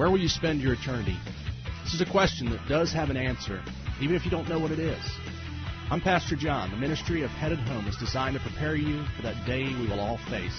[0.00, 1.18] Where will you spend your eternity?
[1.84, 3.62] This is a question that does have an answer,
[4.00, 5.04] even if you don't know what it is.
[5.90, 6.70] I'm Pastor John.
[6.70, 10.00] The ministry of Headed Home is designed to prepare you for that day we will
[10.00, 10.58] all face,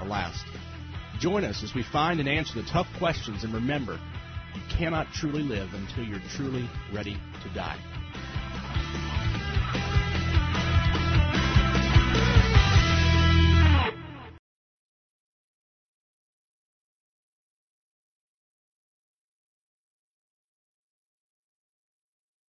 [0.00, 0.42] our last.
[1.20, 4.00] Join us as we find and answer the tough questions, and remember,
[4.54, 7.76] you cannot truly live until you're truly ready to die.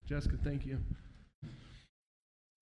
[0.09, 0.79] Jessica, thank you.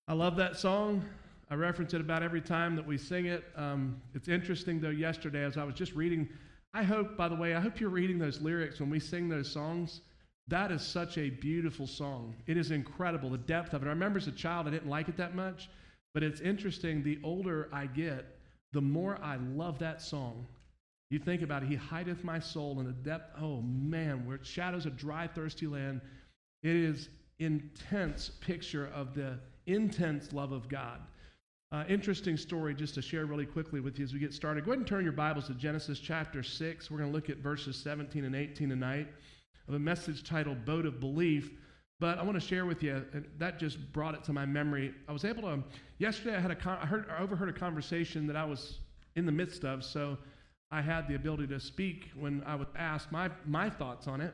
[0.10, 1.06] I love that song.
[1.50, 3.46] I reference it about every time that we sing it.
[3.56, 6.28] Um, it's interesting, though, yesterday as I was just reading,
[6.74, 9.50] I hope, by the way, I hope you're reading those lyrics when we sing those
[9.50, 10.02] songs.
[10.50, 12.36] That is such a beautiful song.
[12.48, 13.86] It is incredible, the depth of it.
[13.86, 15.70] I remember as a child, I didn't like it that much,
[16.14, 17.02] but it's interesting.
[17.02, 18.26] The older I get,
[18.74, 20.46] the more I love that song.
[21.10, 23.42] You think about it, He hideth my soul in the depth.
[23.42, 26.02] Oh, man, where it shadows a dry, thirsty land.
[26.62, 27.08] It is
[27.40, 31.00] intense picture of the intense love of God.
[31.72, 34.64] Uh, interesting story just to share really quickly with you as we get started.
[34.64, 36.90] Go ahead and turn your Bibles to Genesis chapter 6.
[36.90, 39.08] We're going to look at verses 17 and 18 tonight
[39.68, 41.52] of a message titled Boat of Belief.
[42.00, 44.94] But I want to share with you, and that just brought it to my memory.
[45.10, 45.64] I was able to,
[45.98, 48.80] yesterday I had a, I, heard, I overheard a conversation that I was
[49.16, 50.18] in the midst of, so
[50.72, 54.34] I had the ability to speak when I was asked my, my thoughts on it.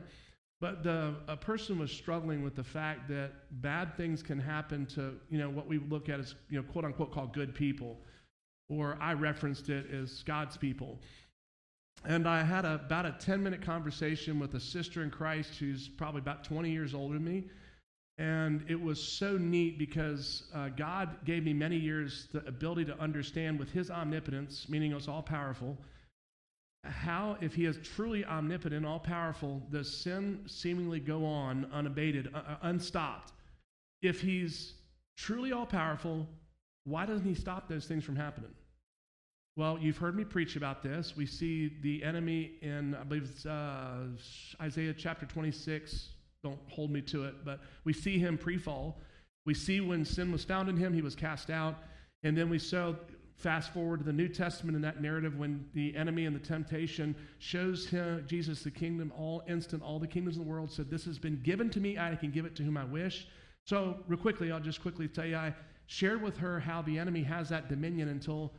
[0.64, 5.12] But the, a person was struggling with the fact that bad things can happen to,
[5.28, 8.00] you know, what we look at as, you know, quote unquote, called good people.
[8.70, 10.98] Or I referenced it as God's people.
[12.06, 15.86] And I had a, about a 10 minute conversation with a sister in Christ who's
[15.86, 17.44] probably about 20 years older than me.
[18.16, 22.98] And it was so neat because uh, God gave me many years the ability to
[22.98, 25.76] understand with His omnipotence, meaning it's all powerful,
[26.84, 32.38] how, if he is truly omnipotent, all powerful, does sin seemingly go on unabated, uh,
[32.38, 33.32] uh, unstopped?
[34.02, 34.74] If he's
[35.16, 36.26] truly all powerful,
[36.84, 38.50] why doesn't he stop those things from happening?
[39.56, 41.16] Well, you've heard me preach about this.
[41.16, 44.08] We see the enemy in, I believe it's uh,
[44.60, 46.08] Isaiah chapter 26.
[46.42, 49.00] Don't hold me to it, but we see him pre fall.
[49.46, 51.76] We see when sin was found in him, he was cast out.
[52.24, 52.94] And then we saw
[53.36, 57.14] fast forward to the New Testament in that narrative when the enemy and the temptation
[57.38, 61.04] shows him, Jesus the kingdom, all instant, all the kingdoms of the world said, This
[61.04, 63.26] has been given to me, I can give it to whom I wish.
[63.64, 65.54] So, real quickly, I'll just quickly tell you, I
[65.86, 68.52] shared with her how the enemy has that dominion until,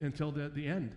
[0.00, 0.94] until the, the end.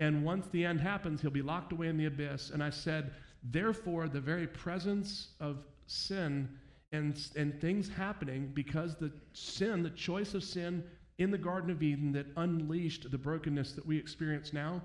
[0.00, 2.50] And once the end happens, he'll be locked away in the abyss.
[2.50, 6.48] And I said, Therefore, the very presence of sin
[6.92, 10.82] and, and things happening because the sin, the choice of sin,
[11.20, 14.80] in the Garden of Eden that unleashed the brokenness that we experience now,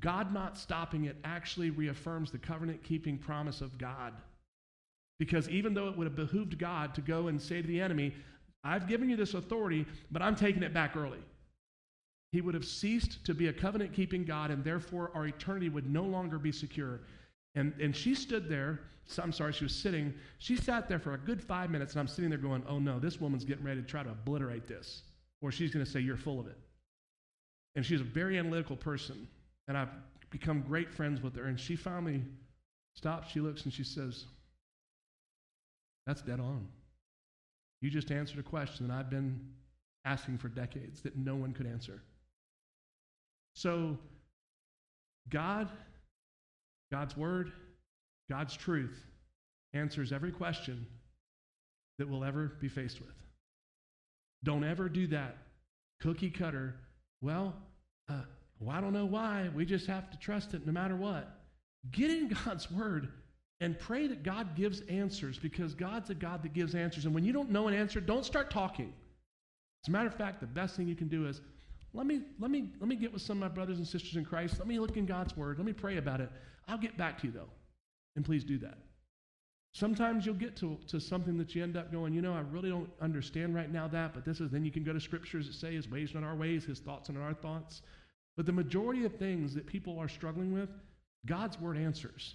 [0.00, 4.12] God not stopping it actually reaffirms the covenant keeping promise of God.
[5.20, 8.12] Because even though it would have behooved God to go and say to the enemy,
[8.64, 11.20] I've given you this authority, but I'm taking it back early.
[12.32, 15.88] He would have ceased to be a covenant keeping God, and therefore our eternity would
[15.88, 17.00] no longer be secure.
[17.54, 18.80] And, and she stood there.
[19.22, 20.12] I'm sorry, she was sitting.
[20.38, 22.98] She sat there for a good five minutes, and I'm sitting there going, Oh no,
[22.98, 25.02] this woman's getting ready to try to obliterate this
[25.40, 26.58] or she's going to say, You're full of it.
[27.74, 29.28] And she's a very analytical person.
[29.68, 29.90] And I've
[30.30, 31.44] become great friends with her.
[31.44, 32.22] And she finally
[32.94, 34.24] stops, she looks, and she says,
[36.06, 36.66] That's dead on.
[37.80, 39.38] You just answered a question that I've been
[40.04, 42.02] asking for decades that no one could answer.
[43.54, 43.98] So,
[45.28, 45.68] God,
[46.90, 47.52] God's Word,
[48.30, 48.98] God's truth
[49.74, 50.86] answers every question
[51.98, 53.17] that we'll ever be faced with.
[54.44, 55.36] Don't ever do that.
[56.00, 56.74] Cookie cutter.
[57.20, 57.54] Well,
[58.08, 58.22] uh,
[58.60, 59.50] well, I don't know why.
[59.54, 61.28] We just have to trust it no matter what.
[61.90, 63.08] Get in God's word
[63.60, 67.04] and pray that God gives answers because God's a God that gives answers.
[67.04, 68.92] And when you don't know an answer, don't start talking.
[69.84, 71.40] As a matter of fact, the best thing you can do is
[71.94, 74.24] let me, let me, let me get with some of my brothers and sisters in
[74.24, 74.58] Christ.
[74.58, 75.58] Let me look in God's word.
[75.58, 76.30] Let me pray about it.
[76.68, 77.48] I'll get back to you, though.
[78.14, 78.78] And please do that.
[79.78, 82.68] Sometimes you'll get to, to something that you end up going, you know, I really
[82.68, 85.54] don't understand right now that, but this is, then you can go to scriptures that
[85.54, 87.82] say his ways not our ways, his thoughts not our thoughts.
[88.36, 90.68] But the majority of things that people are struggling with,
[91.26, 92.34] God's word answers.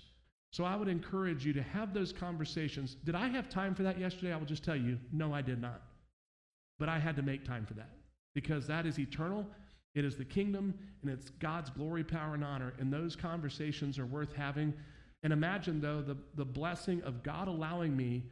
[0.51, 2.95] So I would encourage you to have those conversations.
[3.03, 4.31] Did I have time for that yesterday?
[4.31, 5.81] I will just tell you, no, I did not.
[6.79, 7.89] But I had to make time for that
[8.33, 9.45] because that is eternal.
[9.95, 12.73] It is the kingdom and it's God's glory, power, and honor.
[12.79, 14.73] And those conversations are worth having
[15.23, 18.23] and imagine, though, the, the blessing of God allowing me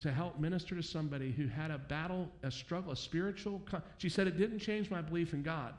[0.00, 3.60] to help minister to somebody who had a battle, a struggle, a spiritual.
[3.98, 5.74] She said, It didn't change my belief in God.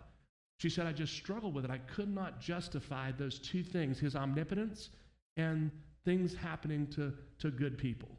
[0.57, 1.71] She said, I just struggled with it.
[1.71, 4.89] I could not justify those two things his omnipotence
[5.37, 5.71] and
[6.05, 8.09] things happening to, to good people.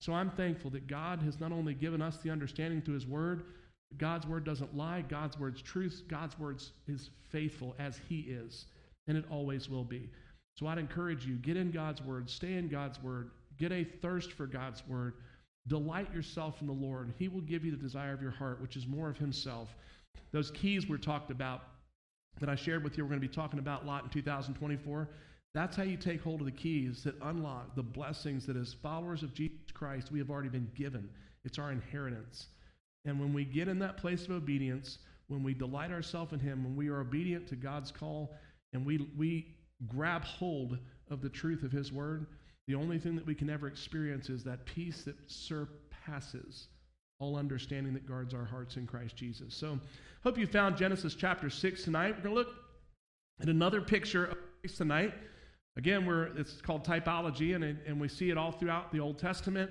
[0.00, 3.44] So I'm thankful that God has not only given us the understanding through His Word,
[3.98, 8.66] God's Word doesn't lie, God's Word's truth, God's Word is faithful as He is,
[9.06, 10.10] and it always will be.
[10.58, 14.32] So I'd encourage you get in God's Word, stay in God's Word, get a thirst
[14.32, 15.14] for God's Word,
[15.66, 17.12] delight yourself in the Lord.
[17.18, 19.68] He will give you the desire of your heart, which is more of Himself.
[20.32, 21.62] Those keys were talked about
[22.40, 25.08] that I shared with you, we're going to be talking about a lot in 2024.
[25.54, 29.22] That's how you take hold of the keys that unlock the blessings that, as followers
[29.22, 31.10] of Jesus Christ, we have already been given.
[31.44, 32.46] It's our inheritance.
[33.04, 36.64] And when we get in that place of obedience, when we delight ourselves in Him,
[36.64, 38.32] when we are obedient to God's call,
[38.72, 39.54] and we, we
[39.88, 40.78] grab hold
[41.10, 42.26] of the truth of His Word,
[42.66, 46.68] the only thing that we can ever experience is that peace that surpasses
[47.18, 49.54] all understanding that guards our hearts in Christ Jesus.
[49.54, 49.78] So,
[50.24, 52.16] hope you found Genesis chapter 6 tonight.
[52.16, 52.54] We're going to look
[53.40, 55.14] at another picture of Christ tonight.
[55.76, 59.70] Again, we're, it's called typology, and, and we see it all throughout the Old Testament.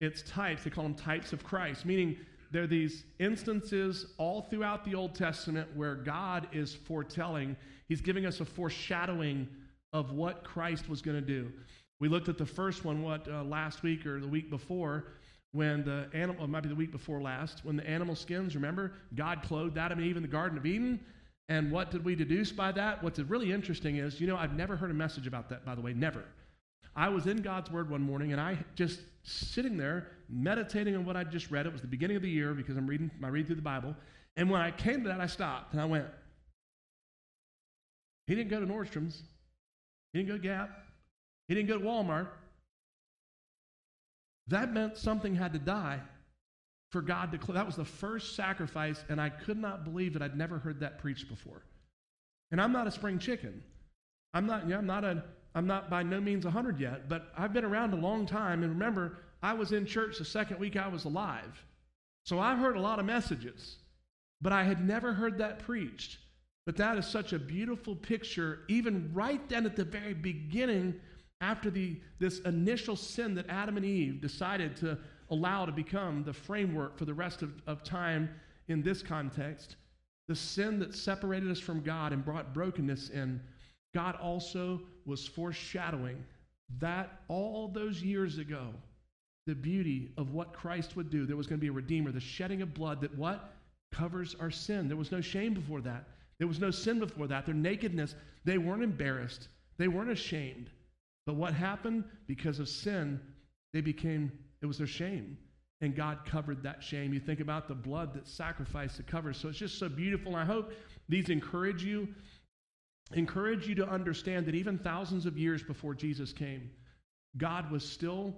[0.00, 0.64] It's types.
[0.64, 2.16] They call them types of Christ, meaning
[2.52, 7.56] there are these instances all throughout the Old Testament where God is foretelling,
[7.88, 9.48] He's giving us a foreshadowing
[9.92, 11.50] of what Christ was going to do.
[11.98, 15.04] We looked at the first one, what, uh, last week or the week before,
[15.52, 19.42] when the animal, might be the week before last, when the animal skins, remember, God
[19.42, 21.00] clothed Adam and Eve in the Garden of Eden.
[21.48, 23.02] And what did we deduce by that?
[23.02, 25.80] What's really interesting is, you know, I've never heard a message about that, by the
[25.80, 26.24] way, never.
[26.94, 31.16] I was in God's Word one morning and I just sitting there meditating on what
[31.16, 31.66] I just read.
[31.66, 33.94] It was the beginning of the year because I'm reading, I read through the Bible.
[34.36, 36.06] And when I came to that, I stopped and I went,
[38.26, 39.22] He didn't go to Nordstrom's.
[40.12, 40.70] He didn't go to Gap.
[41.48, 42.28] He didn't go to Walmart.
[44.48, 46.00] That meant something had to die
[46.90, 47.52] for God to.
[47.52, 50.98] That was the first sacrifice, and I could not believe that I'd never heard that
[50.98, 51.62] preached before.
[52.50, 53.62] And I'm not a spring chicken.
[54.34, 54.64] I'm not.
[54.64, 55.24] You know, I'm not a.
[55.54, 58.62] I'm not by no means hundred yet, but I've been around a long time.
[58.62, 61.64] And remember, I was in church the second week I was alive,
[62.24, 63.76] so I've heard a lot of messages,
[64.40, 66.18] but I had never heard that preached.
[66.64, 70.94] But that is such a beautiful picture, even right then at the very beginning,
[71.40, 74.96] after the, this initial sin that Adam and Eve decided to
[75.30, 78.30] allow to become the framework for the rest of, of time
[78.68, 79.74] in this context,
[80.28, 83.40] the sin that separated us from God and brought brokenness in,
[83.94, 86.24] God also was foreshadowing
[86.78, 88.68] that all those years ago,
[89.46, 91.26] the beauty of what Christ would do.
[91.26, 93.52] There was going to be a redeemer, the shedding of blood that what?
[93.92, 94.88] Covers our sin.
[94.88, 96.04] There was no shame before that.
[96.38, 97.44] There was no sin before that.
[97.44, 99.48] Their nakedness, they weren't embarrassed.
[99.78, 100.70] They weren't ashamed.
[101.26, 102.04] But what happened?
[102.26, 103.20] Because of sin,
[103.72, 105.36] they became it was their shame.
[105.80, 107.12] And God covered that shame.
[107.12, 109.32] You think about the blood that sacrificed to cover.
[109.32, 110.36] So it's just so beautiful.
[110.36, 110.72] And I hope
[111.08, 112.08] these encourage you,
[113.14, 116.70] encourage you to understand that even thousands of years before Jesus came,
[117.36, 118.34] God was still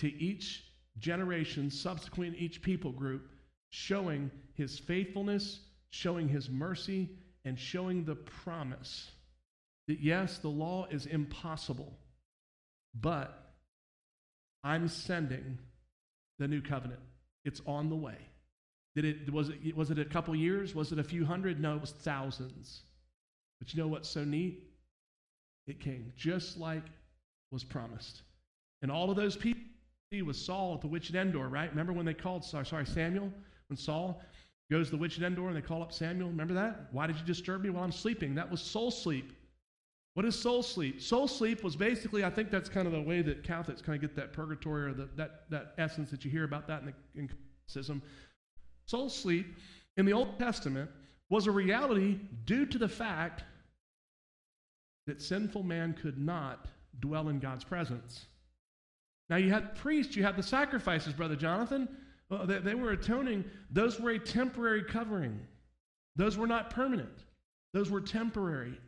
[0.00, 0.64] to each
[0.98, 3.28] generation, subsequent each people group,
[3.70, 5.60] showing his faithfulness,
[5.90, 7.10] showing his mercy,
[7.44, 9.10] and showing the promise
[9.86, 11.98] that yes, the law is impossible,
[12.94, 13.52] but
[14.62, 15.58] I'm sending
[16.38, 17.00] the new covenant.
[17.44, 18.18] It's on the way.
[18.94, 20.74] Did it, was, it, was it a couple years?
[20.74, 21.60] Was it a few hundred?
[21.60, 22.82] No, it was thousands.
[23.58, 24.62] But you know what's so neat?
[25.66, 26.84] It came just like
[27.50, 28.22] was promised.
[28.82, 29.62] And all of those people,
[30.24, 31.68] was Saul at the witch at Endor, right?
[31.68, 33.30] Remember when they called, sorry, sorry, Samuel?
[33.68, 34.22] When Saul
[34.70, 36.28] goes to the witch at Endor and they call up Samuel?
[36.28, 36.88] Remember that?
[36.92, 38.34] Why did you disturb me while I'm sleeping?
[38.34, 39.32] That was soul sleep.
[40.14, 41.02] What is soul sleep?
[41.02, 44.00] Soul sleep was basically, I think that's kind of the way that Catholics kind of
[44.00, 47.20] get that purgatory or the, that, that essence that you hear about that in, the,
[47.20, 48.02] in Catholicism.
[48.86, 49.54] Soul sleep
[49.98, 50.90] in the Old Testament
[51.28, 53.44] was a reality due to the fact
[55.08, 56.66] that sinful man could not
[57.00, 58.26] dwell in God's presence.
[59.28, 61.88] Now, you had priests, you had the sacrifices, Brother Jonathan.
[62.30, 63.44] Well, they, they were atoning.
[63.70, 65.40] Those were a temporary covering,
[66.16, 67.24] those were not permanent,
[67.72, 68.78] those were temporary.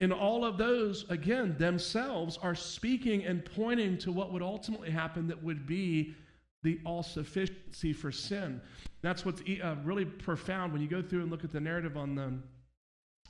[0.00, 5.26] And all of those, again, themselves are speaking and pointing to what would ultimately happen
[5.28, 6.14] that would be
[6.62, 8.60] the all sufficiency for sin.
[9.00, 12.14] That's what's uh, really profound when you go through and look at the narrative on
[12.14, 12.34] the,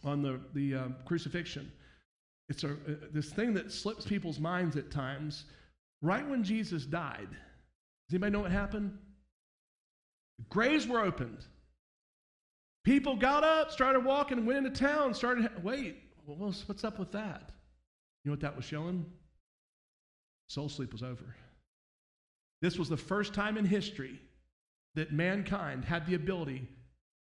[0.03, 1.71] on the, the uh, crucifixion.
[2.49, 2.75] It's a, uh,
[3.13, 5.45] this thing that slips people's minds at times.
[6.03, 8.97] Right when Jesus died, does anybody know what happened?
[10.49, 11.45] Graves were opened.
[12.85, 17.51] People got up, started walking, went into town, started, wait, what's up with that?
[18.23, 19.05] You know what that was showing?
[20.49, 21.35] Soul sleep was over.
[22.63, 24.21] This was the first time in history
[24.95, 26.69] that mankind had the ability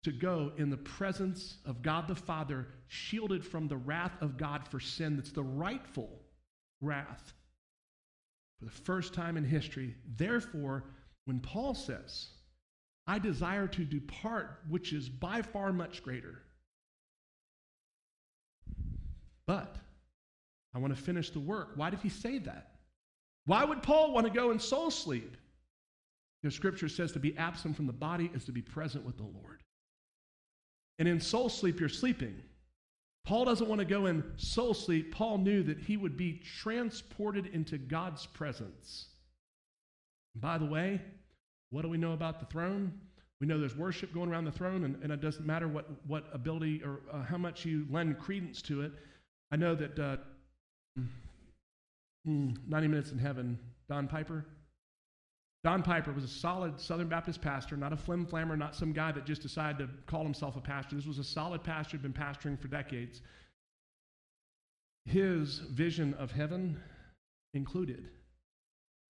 [0.06, 4.68] to go in the presence of God the Father, shielded from the wrath of God
[4.68, 6.10] for sin that's the rightful,
[6.80, 7.34] wrath
[8.60, 9.96] for the first time in history.
[10.16, 10.86] Therefore,
[11.26, 12.28] when Paul says,
[13.08, 16.44] I desire to depart, which is by far much greater,
[19.48, 19.76] but
[20.76, 21.72] I want to finish the work.
[21.76, 22.74] Why did he say that?
[23.46, 25.36] Why would Paul want to go in soul sleep?
[26.42, 29.24] Because scripture says to be absent from the body is to be present with the
[29.24, 29.64] Lord.
[31.00, 32.36] And in soul sleep, you're sleeping.
[33.26, 35.14] Paul doesn't want to go in soul sleep.
[35.14, 39.08] Paul knew that he would be transported into God's presence.
[40.36, 41.02] By the way,
[41.72, 42.94] what do we know about the throne?
[43.42, 46.26] We know there's worship going around the throne, and, and it doesn't matter what, what
[46.34, 48.92] ability or uh, how much you lend credence to it.
[49.52, 50.18] I know that uh,
[52.26, 53.60] hmm, 90 Minutes in Heaven,
[53.90, 54.46] Don Piper.
[55.66, 59.12] Don Piper was a solid Southern Baptist pastor, not a flim flammer, not some guy
[59.12, 60.96] that just decided to call himself a pastor.
[60.96, 63.24] This was a solid pastor, had been pastoring for decades.
[65.06, 66.80] His vision of heaven
[67.56, 68.10] included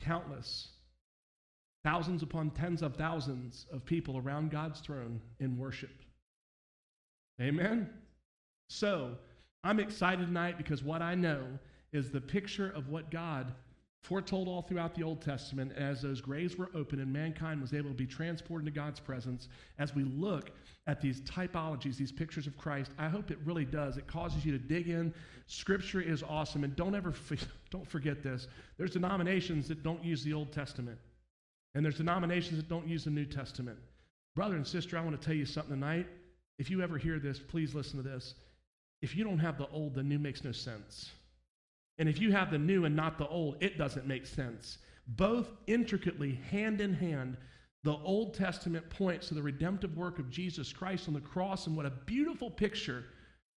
[0.01, 0.69] countless,
[1.83, 5.91] thousands upon tens of thousands of people around God's throne in worship.
[7.41, 7.89] Amen?
[8.69, 9.17] So,
[9.65, 11.59] I'm excited tonight because what I know
[11.91, 13.53] is the picture of what God
[14.05, 17.89] foretold all throughout the Old Testament as those graves were open and mankind was able
[17.89, 19.47] to be transported into God's presence.
[19.79, 20.51] As we look
[20.85, 23.97] at these typologies, these pictures of Christ, I hope it really does.
[23.97, 25.11] It causes you to dig in.
[25.47, 27.13] Scripture is awesome, and don't ever
[27.71, 28.47] don't forget this.
[28.77, 30.99] There's denominations that don't use the Old Testament,
[31.73, 33.79] and there's denominations that don't use the New Testament.
[34.35, 36.07] Brother and sister, I want to tell you something tonight.
[36.59, 38.35] If you ever hear this, please listen to this.
[39.01, 41.09] If you don't have the old, the new makes no sense.
[41.97, 44.79] And if you have the new and not the old, it doesn't make sense.
[45.07, 47.37] Both intricately, hand in hand,
[47.83, 51.77] the Old Testament points to the redemptive work of Jesus Christ on the cross, and
[51.77, 53.05] what a beautiful picture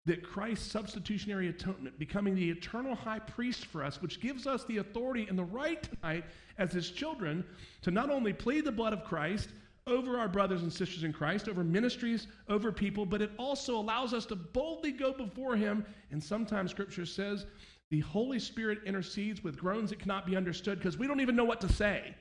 [0.06, 4.78] that Christ's substitutionary atonement, becoming the eternal high priest for us, which gives us the
[4.78, 6.26] authority and the right tonight
[6.58, 7.44] as his children
[7.82, 9.50] to not only plead the blood of Christ
[9.86, 14.14] over our brothers and sisters in Christ, over ministries, over people, but it also allows
[14.14, 15.86] us to boldly go before him.
[16.12, 17.46] And sometimes scripture says
[17.90, 21.46] the Holy Spirit intercedes with groans that cannot be understood because we don't even know
[21.46, 22.16] what to say.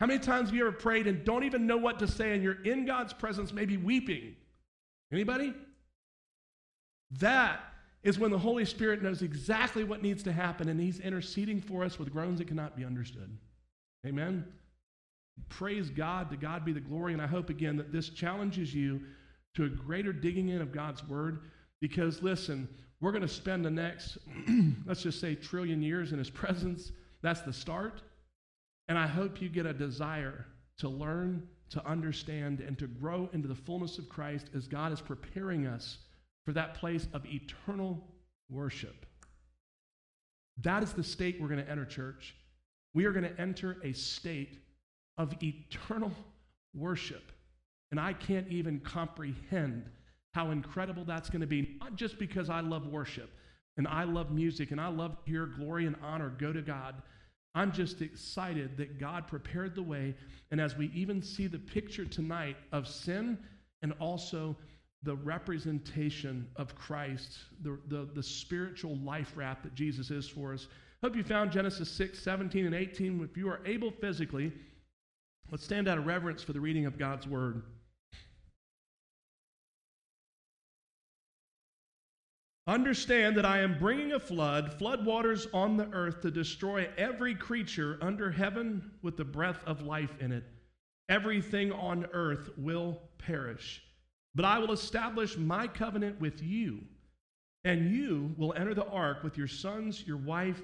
[0.00, 2.42] How many times have you ever prayed and don't even know what to say and
[2.42, 4.34] you're in God's presence, maybe weeping?
[5.12, 5.54] Anybody?
[7.20, 7.60] That
[8.02, 11.84] is when the Holy Spirit knows exactly what needs to happen and He's interceding for
[11.84, 13.36] us with groans that cannot be understood.
[14.06, 14.44] Amen?
[15.48, 16.30] Praise God.
[16.30, 17.12] To God be the glory.
[17.12, 19.00] And I hope again that this challenges you
[19.54, 21.40] to a greater digging in of God's Word
[21.80, 22.68] because, listen,
[23.02, 24.16] we're going to spend the next,
[24.86, 26.92] let's just say, trillion years in His presence.
[27.20, 28.00] That's the start.
[28.88, 30.46] And I hope you get a desire
[30.78, 35.00] to learn, to understand, and to grow into the fullness of Christ as God is
[35.00, 35.98] preparing us
[36.44, 38.00] for that place of eternal
[38.48, 39.04] worship.
[40.58, 42.36] That is the state we're going to enter, church.
[42.94, 44.58] We are going to enter a state
[45.18, 46.12] of eternal
[46.72, 47.32] worship.
[47.90, 49.90] And I can't even comprehend
[50.32, 53.30] how incredible that's going to be, not just because I love worship
[53.76, 57.02] and I love music and I love to hear glory and honor go to God.
[57.54, 60.14] I'm just excited that God prepared the way.
[60.50, 63.38] And as we even see the picture tonight of sin
[63.82, 64.56] and also
[65.02, 70.68] the representation of Christ, the, the, the spiritual life wrap that Jesus is for us.
[71.02, 73.22] Hope you found Genesis 6, 17, and 18.
[73.28, 74.52] If you are able physically,
[75.50, 77.62] let's stand out of reverence for the reading of God's word.
[82.66, 87.34] Understand that I am bringing a flood, flood waters on the earth to destroy every
[87.34, 90.44] creature under heaven with the breath of life in it.
[91.08, 93.82] Everything on earth will perish.
[94.36, 96.84] But I will establish my covenant with you,
[97.64, 100.62] and you will enter the ark with your sons, your wife,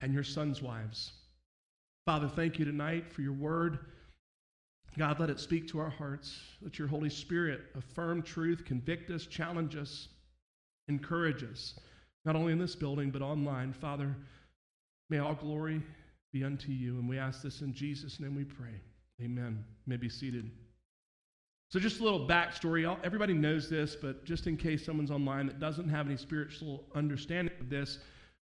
[0.00, 1.12] and your sons' wives.
[2.04, 3.78] Father, thank you tonight for your word.
[4.98, 6.40] God, let it speak to our hearts.
[6.60, 10.08] Let your Holy Spirit affirm truth, convict us, challenge us
[10.90, 11.74] encourage us,
[12.24, 13.72] not only in this building, but online.
[13.72, 14.14] Father,
[15.08, 15.82] may all glory
[16.32, 16.98] be unto you.
[16.98, 18.80] And we ask this in Jesus' name we pray.
[19.22, 19.64] Amen.
[19.86, 20.50] You may be seated.
[21.70, 22.98] So, just a little backstory.
[23.04, 27.54] Everybody knows this, but just in case someone's online that doesn't have any spiritual understanding
[27.60, 28.00] of this,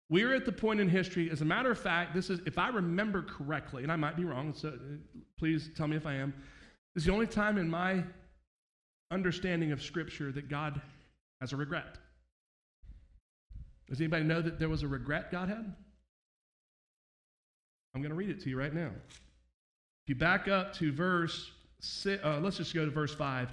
[0.10, 2.68] we're at the point in history, as a matter of fact, this is, if I
[2.70, 4.72] remember correctly, and I might be wrong, so uh,
[5.40, 6.34] please tell me if I am,
[6.94, 8.04] this is the only time in my
[9.10, 10.82] understanding of Scripture that God
[11.40, 11.98] has a regret.
[13.90, 15.74] Does anybody know that there was a regret God had?
[17.94, 18.90] I'm going to read it to you right now.
[20.04, 23.50] If you back up to verse, six, uh, let's just go to verse 5.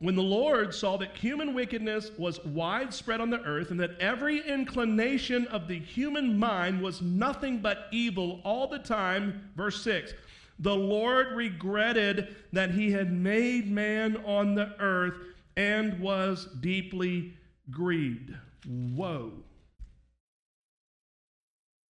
[0.00, 4.46] When the Lord saw that human wickedness was widespread on the earth, and that every
[4.46, 10.12] inclination of the human mind was nothing but evil all the time, verse 6,
[10.58, 15.14] the Lord regretted that he had made man on the earth
[15.56, 17.34] and was deeply
[17.70, 18.34] grieved.
[18.66, 19.32] Whoa.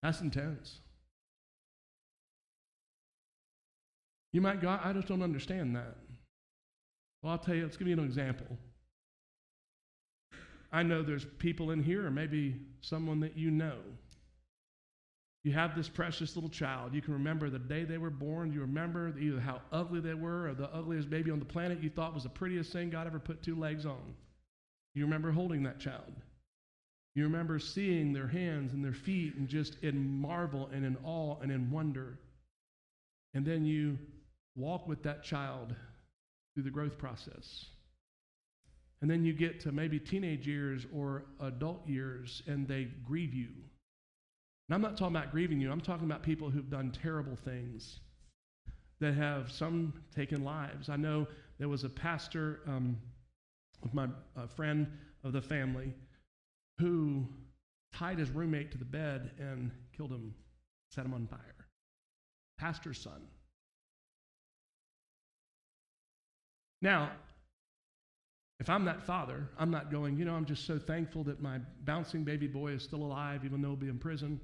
[0.03, 0.81] That's intense.
[4.33, 5.97] You might go, I just don't understand that.
[7.23, 8.47] Well, I'll tell you, let's give you an example.
[10.73, 13.77] I know there's people in here, or maybe someone that you know.
[15.45, 16.95] You have this precious little child.
[16.95, 18.53] You can remember the day they were born.
[18.53, 21.91] You remember either how ugly they were or the ugliest baby on the planet you
[21.91, 24.15] thought was the prettiest thing God ever put two legs on.
[24.95, 26.13] You remember holding that child.
[27.15, 31.39] You remember seeing their hands and their feet and just in marvel and in awe
[31.41, 32.19] and in wonder.
[33.35, 33.99] And then you
[34.57, 35.75] walk with that child
[36.55, 37.67] through the growth process.
[39.01, 43.49] And then you get to maybe teenage years or adult years and they grieve you.
[44.69, 48.01] And I'm not talking about grieving you, I'm talking about people who've done terrible things
[49.01, 50.89] that have some taken lives.
[50.89, 51.27] I know
[51.59, 52.97] there was a pastor um,
[53.83, 54.07] with my
[54.55, 54.87] friend
[55.25, 55.93] of the family
[56.79, 57.27] who
[57.93, 60.35] tied his roommate to the bed and killed him,
[60.91, 61.67] set him on fire.
[62.59, 63.23] Pastor's son.
[66.81, 67.13] Now,
[68.61, 71.59] if I'm that father, I'm not going, you know, I'm just so thankful that my
[71.85, 74.41] bouncing baby boy is still alive, even though he'll be in prison.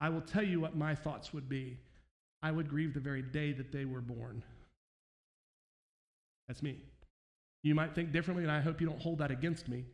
[0.00, 1.78] I will tell you what my thoughts would be.
[2.42, 4.42] I would grieve the very day that they were born.
[6.48, 6.78] That's me.
[7.62, 9.84] You might think differently, and I hope you don't hold that against me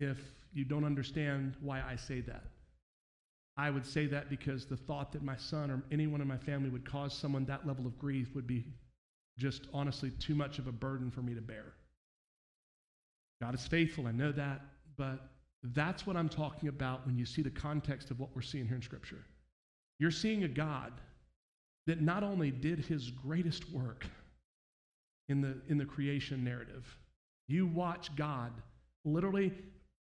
[0.00, 0.16] if
[0.52, 2.44] you don't understand why I say that.
[3.56, 6.70] I would say that because the thought that my son or anyone in my family
[6.70, 8.64] would cause someone that level of grief would be
[9.36, 11.72] just honestly too much of a burden for me to bear.
[13.42, 14.60] God is faithful, I know that,
[14.96, 15.30] but
[15.62, 18.76] that's what I'm talking about when you see the context of what we're seeing here
[18.76, 19.24] in Scripture.
[19.98, 20.92] You're seeing a God
[21.86, 24.06] that not only did his greatest work
[25.28, 26.86] in the, in the creation narrative,
[27.48, 28.52] you watch God,
[29.04, 29.52] literally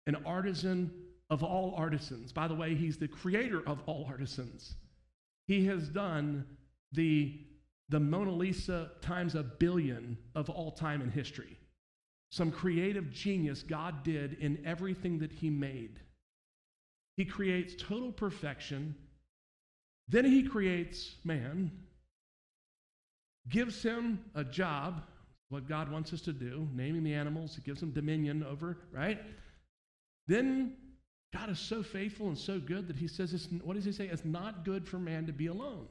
[0.06, 0.90] an artisan
[1.30, 2.32] of all artisans.
[2.32, 4.74] By the way, he's the creator of all artisans.
[5.46, 6.46] He has done
[6.92, 7.40] the
[7.90, 11.58] the Mona Lisa times a billion of all time in history.
[12.30, 16.00] Some creative genius God did in everything that He made.
[17.16, 18.94] He creates total perfection.
[20.08, 21.70] Then He creates man,
[23.48, 25.02] gives him a job,
[25.50, 29.20] what God wants us to do, naming the animals, He gives him dominion over, right?
[30.26, 30.74] Then
[31.32, 34.06] God is so faithful and so good that He says, what does He say?
[34.06, 35.86] It's not good for man to be alone.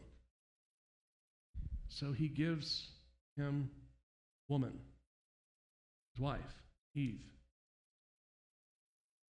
[1.94, 2.88] So he gives
[3.38, 3.70] him
[4.50, 4.74] woman,
[6.14, 6.40] his wife,
[6.96, 7.22] Eve.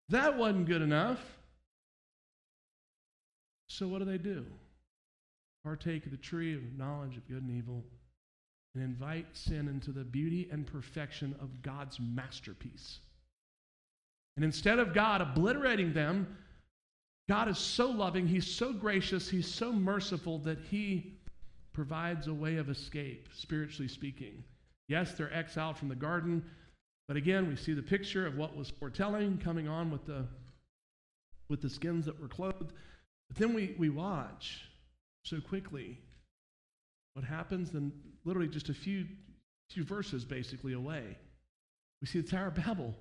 [0.10, 1.20] That wasn't good enough.
[3.68, 4.46] So what do they do?
[5.63, 7.84] Partake of the tree of knowledge of good and evil
[8.76, 13.00] and invite sin into the beauty and perfection of God's masterpiece.
[14.36, 16.38] And instead of God obliterating them,
[17.30, 21.13] God is so loving, He's so gracious, He's so merciful that He
[21.72, 24.43] provides a way of escape, spiritually speaking.
[24.88, 26.43] Yes, they're exiled from the garden,
[27.08, 30.26] but again, we see the picture of what was foretelling coming on with the,
[31.50, 32.74] with the skins that were clothed.
[33.30, 34.69] But then we, we watch
[35.24, 35.98] so quickly
[37.13, 37.91] what happens, and
[38.26, 39.06] literally just a few,
[39.69, 41.17] few verses basically away,
[42.02, 42.93] we see the Tower of Babel.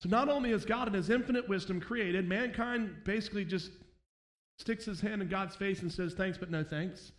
[0.00, 3.70] So not only has God in his infinite wisdom created, mankind basically just
[4.58, 7.12] sticks his hand in God's face and says, Thanks, but no thanks.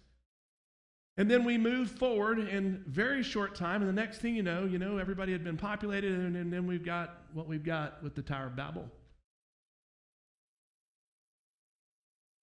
[1.17, 4.63] And then we move forward in very short time, and the next thing you know,
[4.63, 8.15] you know, everybody had been populated, and, and then we've got what we've got with
[8.15, 8.89] the Tower of Babel.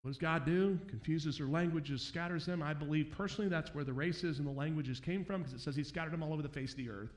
[0.03, 0.79] What does God do?
[0.88, 2.62] Confuses their languages, scatters them.
[2.62, 5.75] I believe personally that's where the races and the languages came from because it says
[5.75, 7.14] he scattered them all over the face of the earth.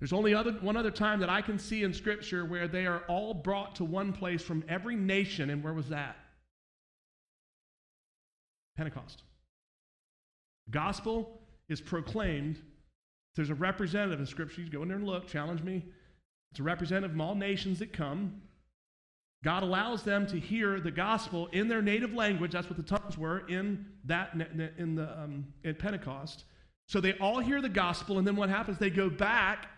[0.00, 3.02] There's only other, one other time that I can see in Scripture where they are
[3.06, 6.16] all brought to one place from every nation, and where was that?
[8.76, 9.22] Pentecost.
[10.66, 12.58] The gospel is proclaimed.
[13.36, 14.62] There's a representative in Scripture.
[14.62, 15.84] You go in there and look, challenge me.
[16.50, 18.40] It's a representative from all nations that come.
[19.44, 22.52] God allows them to hear the gospel in their native language.
[22.52, 24.32] That's what the tongues were in that
[24.78, 26.44] in the um, in Pentecost.
[26.88, 28.78] So they all hear the gospel, and then what happens?
[28.78, 29.68] They go back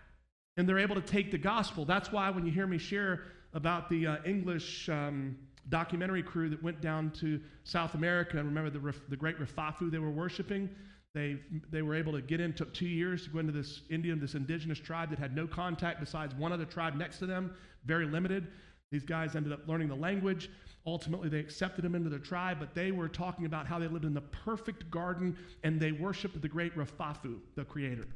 [0.56, 1.84] and they're able to take the gospel.
[1.84, 5.36] That's why when you hear me share about the uh, English um,
[5.68, 9.98] documentary crew that went down to South America and remember the, the great Rafafu they
[9.98, 10.68] were worshiping?
[11.14, 11.38] They,
[11.70, 14.34] they were able to get in, took two years to go into this Indian, this
[14.34, 18.48] indigenous tribe that had no contact besides one other tribe next to them, very limited.
[18.90, 20.50] These guys ended up learning the language.
[20.86, 24.04] Ultimately, they accepted them into their tribe, but they were talking about how they lived
[24.04, 28.06] in the perfect garden and they worshiped the great Rafafu, the creator.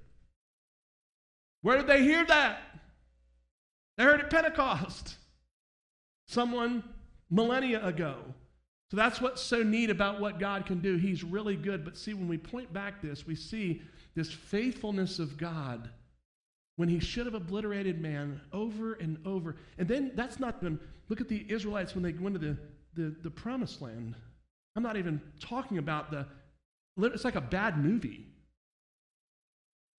[1.66, 2.60] Where did they hear that?
[3.98, 5.16] They heard it Pentecost.
[6.28, 6.84] Someone
[7.28, 8.18] millennia ago.
[8.92, 10.96] So that's what's so neat about what God can do.
[10.96, 11.84] He's really good.
[11.84, 13.82] But see, when we point back this, we see
[14.14, 15.90] this faithfulness of God
[16.76, 19.56] when he should have obliterated man over and over.
[19.76, 22.56] And then that's not even, look at the Israelites when they go into the,
[22.94, 24.14] the, the promised land.
[24.76, 26.26] I'm not even talking about the,
[26.96, 28.24] it's like a bad movie.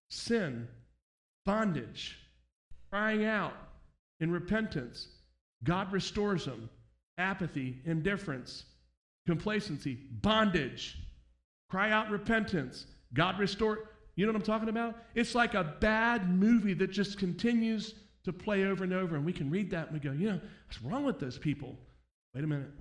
[0.09, 0.69] Sin,
[1.47, 2.19] bondage,
[2.91, 3.53] crying out
[4.19, 5.07] in repentance.
[5.63, 6.69] God restores them.
[7.17, 8.65] Apathy, indifference,
[9.25, 10.99] complacency, bondage.
[11.71, 12.85] Cry out repentance.
[13.13, 13.89] God restore.
[14.15, 14.97] You know what I'm talking about?
[15.15, 19.15] It's like a bad movie that just continues to play over and over.
[19.15, 21.75] And we can read that and we go, you know, what's wrong with those people?
[22.35, 22.71] Wait a minute.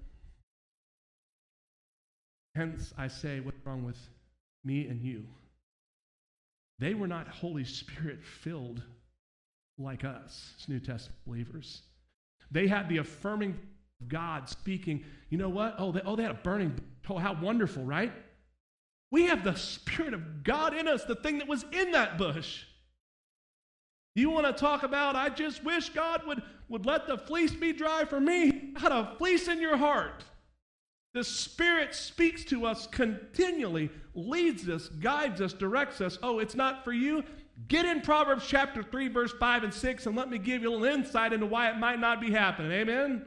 [2.55, 3.99] Hence, I say, what's wrong with
[4.65, 5.25] me and you?
[6.79, 8.83] They were not Holy Spirit filled
[9.79, 11.83] like us as New Testament believers.
[12.51, 13.59] They had the affirming
[14.09, 15.05] God speaking.
[15.31, 15.75] You know what?
[15.79, 16.79] Oh, they, oh, they had a burning.
[17.09, 18.13] Oh, how wonderful, right?
[19.11, 22.65] We have the Spirit of God in us, the thing that was in that bush.
[24.15, 27.73] You want to talk about, I just wish God would, would let the fleece be
[27.73, 28.73] dry for me.
[28.77, 30.25] Had a fleece in your heart.
[31.17, 36.19] The Spirit speaks to us continually, leads us, guides us, directs us.
[36.23, 37.25] Oh, it's not for you?
[37.69, 40.77] Get in Proverbs chapter 3, verse 5 and 6, and let me give you a
[40.77, 42.71] little insight into why it might not be happening.
[42.71, 43.25] Amen?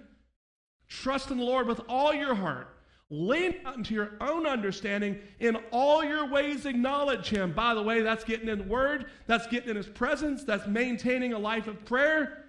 [0.88, 2.78] Trust in the Lord with all your heart.
[3.10, 5.18] Lean into your own understanding.
[5.40, 7.54] In all your ways, acknowledge Him.
[7.54, 11.34] By the way, that's getting in the Word, that's getting in His presence, that's maintaining
[11.34, 12.46] a life of prayer.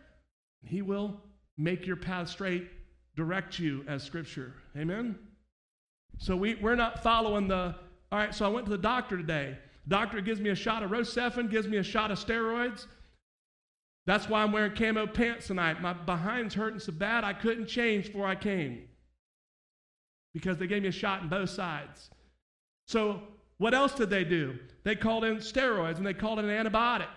[0.62, 1.18] He will
[1.56, 2.68] make your path straight,
[3.16, 4.52] direct you as Scripture.
[4.76, 5.18] Amen?
[6.20, 7.74] So we, we're not following the,
[8.12, 9.56] all right, so I went to the doctor today.
[9.88, 12.86] Doctor gives me a shot of Rocephin, gives me a shot of steroids.
[14.04, 15.80] That's why I'm wearing camo pants tonight.
[15.80, 18.82] My behind's hurting so bad I couldn't change before I came
[20.34, 22.10] because they gave me a shot in both sides.
[22.86, 23.22] So,
[23.56, 24.58] what else did they do?
[24.84, 27.08] They called in steroids and they called it an antibiotic.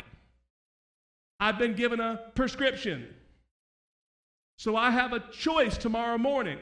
[1.41, 3.07] I've been given a prescription.
[4.57, 6.59] So, I have a choice tomorrow morning.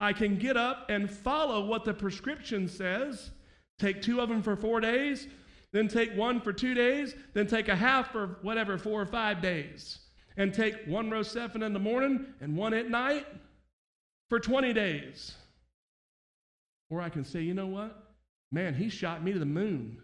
[0.00, 3.30] I can get up and follow what the prescription says,
[3.78, 5.26] take two of them for four days,
[5.72, 9.40] then take one for two days, then take a half for whatever, four or five
[9.40, 9.98] days,
[10.36, 13.26] and take one Rocephin in the morning and one at night
[14.28, 15.34] for 20 days.
[16.90, 17.96] Or I can say, you know what?
[18.52, 19.98] Man, he shot me to the moon.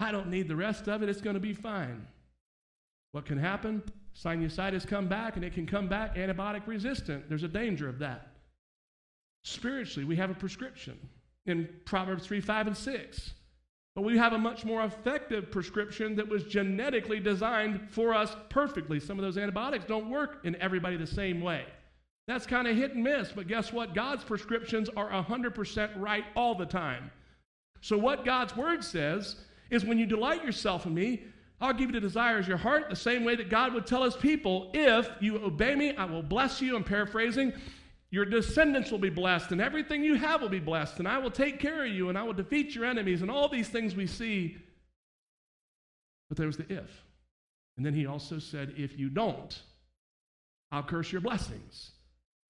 [0.00, 1.08] I don't need the rest of it.
[1.08, 2.06] It's going to be fine.
[3.12, 3.82] What can happen?
[4.16, 7.28] Sinusitis come back, and it can come back antibiotic resistant.
[7.28, 8.31] There's a danger of that.
[9.44, 10.98] Spiritually, we have a prescription
[11.46, 13.30] in Proverbs 3, 5, and 6.
[13.94, 18.98] But we have a much more effective prescription that was genetically designed for us perfectly.
[18.98, 21.64] Some of those antibiotics don't work in everybody the same way.
[22.26, 23.94] That's kind of hit and miss, but guess what?
[23.94, 27.10] God's prescriptions are 100% right all the time.
[27.80, 29.36] So, what God's word says
[29.70, 31.24] is when you delight yourself in me,
[31.60, 34.04] I'll give you the desires of your heart, the same way that God would tell
[34.04, 36.76] his people, if you obey me, I will bless you.
[36.76, 37.52] I'm paraphrasing.
[38.12, 41.30] Your descendants will be blessed, and everything you have will be blessed, and I will
[41.30, 44.06] take care of you, and I will defeat your enemies, and all these things we
[44.06, 44.56] see.
[46.28, 47.02] But there was the if.
[47.76, 49.60] And then he also said, if you don't,
[50.70, 51.90] I'll curse your blessings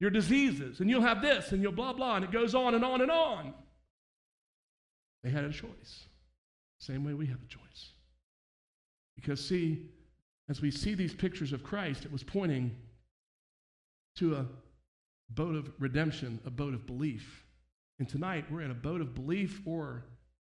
[0.02, 2.84] your diseases, and you'll have this, and you'll blah, blah, and it goes on and
[2.84, 3.54] on and on.
[5.22, 6.06] They had a choice.
[6.80, 7.92] Same way we have a choice.
[9.14, 9.86] Because, see,
[10.48, 12.74] as we see these pictures of Christ, it was pointing
[14.16, 14.46] to a
[15.34, 17.44] boat of redemption, a boat of belief.
[17.98, 20.04] And tonight, we're in a boat of belief, or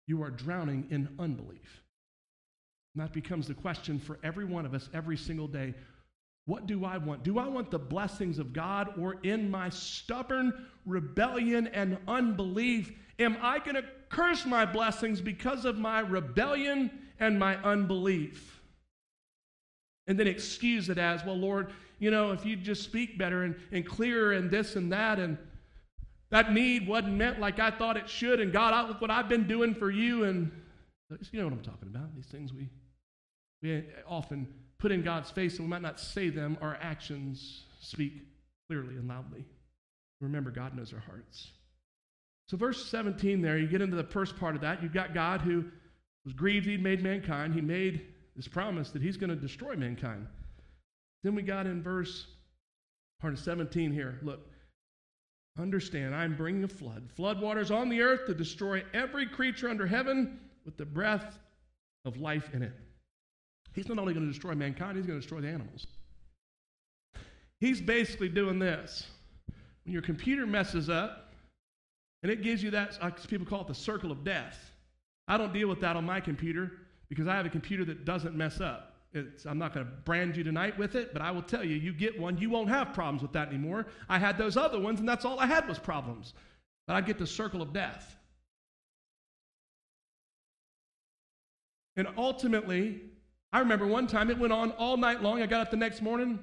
[0.06, 1.82] you are drowning in unbelief.
[2.94, 5.74] And that becomes the question for every one of us every single day
[6.46, 7.24] what do I want?
[7.24, 13.36] Do I want the blessings of God, or in my stubborn rebellion and unbelief, am
[13.42, 18.62] I going to curse my blessings because of my rebellion and my unbelief?
[20.06, 23.54] And then excuse it as, well, Lord, you know, if you just speak better and,
[23.72, 25.38] and clearer and this and that, and
[26.30, 29.28] that need wasn't meant like I thought it should, and God, I, look what I've
[29.28, 30.50] been doing for you, and
[31.30, 32.14] you know what I'm talking about.
[32.14, 32.68] These things we,
[33.62, 34.46] we often
[34.78, 38.22] put in God's face, and we might not say them, our actions speak
[38.68, 39.44] clearly and loudly.
[40.20, 41.50] Remember, God knows our hearts.
[42.48, 44.82] So, verse 17 there, you get into the first part of that.
[44.82, 45.64] You've got God who
[46.24, 47.54] was grieved he'd made mankind.
[47.54, 50.26] He made this promise that he's going to destroy mankind.
[51.22, 52.26] Then we got in verse
[53.20, 54.18] part of 17 here.
[54.22, 54.40] Look,
[55.58, 57.08] understand, I'm bringing a flood.
[57.14, 61.38] Flood waters on the earth to destroy every creature under heaven with the breath
[62.04, 62.72] of life in it.
[63.74, 65.86] He's not only going to destroy mankind, he's going to destroy the animals.
[67.60, 69.06] He's basically doing this.
[69.84, 71.32] When your computer messes up,
[72.22, 72.98] and it gives you that,
[73.28, 74.72] people call it the circle of death.
[75.28, 76.72] I don't deal with that on my computer
[77.08, 78.95] because I have a computer that doesn't mess up.
[79.14, 81.92] I'm not going to brand you tonight with it, but I will tell you, you
[81.92, 83.86] get one, you won't have problems with that anymore.
[84.08, 86.34] I had those other ones, and that's all I had was problems.
[86.86, 88.16] But I get the circle of death.
[91.96, 93.00] And ultimately,
[93.52, 95.42] I remember one time it went on all night long.
[95.42, 96.38] I got up the next morning.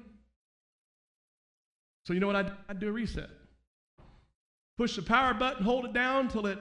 [2.06, 3.30] So you know what I'd, I'd do a reset.
[4.76, 6.58] Push the power button, hold it down until it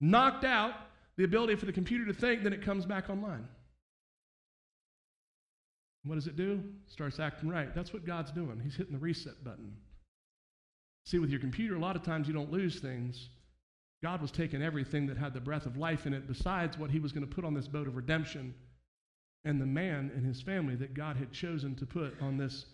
[0.00, 0.74] knocked out
[1.16, 3.46] the ability for the computer to think, then it comes back online.
[6.04, 6.62] What does it do?
[6.86, 7.74] Starts acting right.
[7.74, 8.60] That's what God's doing.
[8.62, 9.72] He's hitting the reset button.
[11.06, 13.28] See, with your computer, a lot of times you don't lose things.
[14.02, 17.00] God was taking everything that had the breath of life in it, besides what He
[17.00, 18.54] was going to put on this boat of redemption,
[19.44, 22.66] and the man and his family that God had chosen to put on this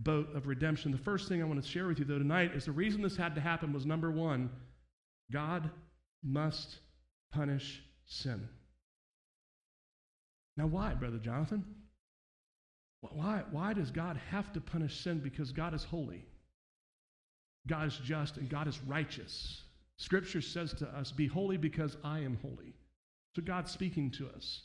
[0.00, 0.90] boat of redemption.
[0.90, 3.16] The first thing I want to share with you, though, tonight is the reason this
[3.16, 4.50] had to happen was number one,
[5.32, 5.70] God
[6.22, 6.78] must
[7.32, 8.48] punish sin.
[10.56, 11.64] Now, why, Brother Jonathan?
[13.10, 15.18] Why, why does God have to punish sin?
[15.18, 16.24] Because God is holy,
[17.66, 19.62] God is just, and God is righteous.
[19.96, 22.74] Scripture says to us, Be holy because I am holy.
[23.36, 24.62] So God's speaking to us.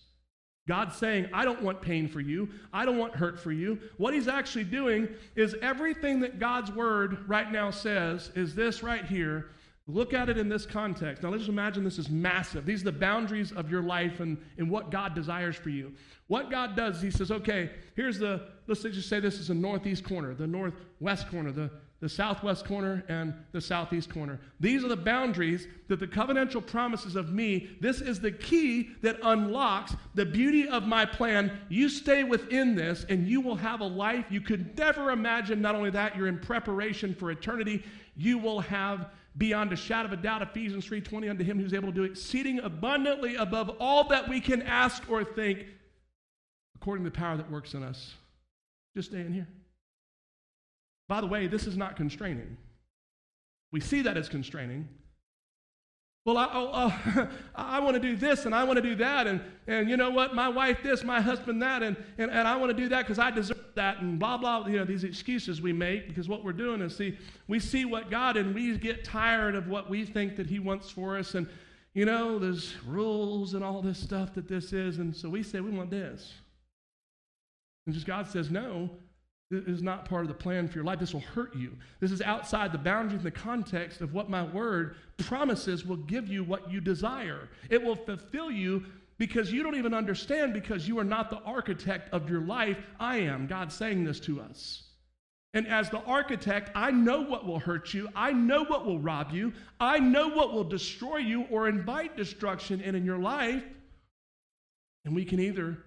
[0.67, 2.49] God's saying, I don't want pain for you.
[2.73, 3.79] I don't want hurt for you.
[3.97, 9.05] What he's actually doing is everything that God's word right now says is this right
[9.05, 9.51] here
[9.89, 11.23] Look at it in this context.
[11.23, 12.65] Now, let's just imagine this is massive.
[12.65, 15.93] These are the boundaries of your life and, and what God desires for you.
[16.27, 20.03] What God does, He says, okay, here's the, let's just say this is the northeast
[20.03, 21.71] corner, the northwest corner, the,
[22.01, 24.41] the southwest corner, and the southeast corner.
[24.59, 29.17] These are the boundaries that the covenantal promises of me, this is the key that
[29.23, 31.57] unlocks the beauty of my plan.
[31.69, 35.61] You stay within this, and you will have a life you could never imagine.
[35.61, 37.83] Not only that, you're in preparation for eternity.
[38.17, 41.89] You will have beyond a shadow of a doubt ephesians 3.20 unto him who's able
[41.89, 45.65] to do exceeding abundantly above all that we can ask or think
[46.75, 48.13] according to the power that works in us.
[48.95, 49.47] Just stay in here.
[51.07, 52.57] By the way this is not constraining.
[53.71, 54.87] We see that as constraining
[56.27, 59.27] well, I, uh, I want to do this and I want to do that.
[59.27, 60.35] And, and you know what?
[60.35, 61.81] My wife this, my husband that.
[61.81, 64.01] And, and, and I want to do that because I deserve that.
[64.01, 64.67] And blah, blah.
[64.67, 68.11] You know, these excuses we make because what we're doing is see, we see what
[68.11, 71.33] God and we get tired of what we think that He wants for us.
[71.33, 71.47] And,
[71.93, 74.97] you know, there's rules and all this stuff that this is.
[74.97, 76.33] And so we say we want this.
[77.85, 78.89] And just God says, no,
[79.49, 80.99] this is not part of the plan for your life.
[80.99, 81.71] This will hurt you.
[82.01, 86.27] This is outside the boundaries and the context of what my word promises will give
[86.27, 87.47] you what you desire.
[87.69, 88.83] It will fulfill you
[89.17, 92.77] because you don't even understand because you are not the architect of your life.
[92.99, 93.47] I am.
[93.47, 94.83] God saying this to us.
[95.53, 98.09] And as the architect, I know what will hurt you.
[98.15, 99.53] I know what will rob you.
[99.79, 103.63] I know what will destroy you or invite destruction in, in your life.
[105.05, 105.77] And we can either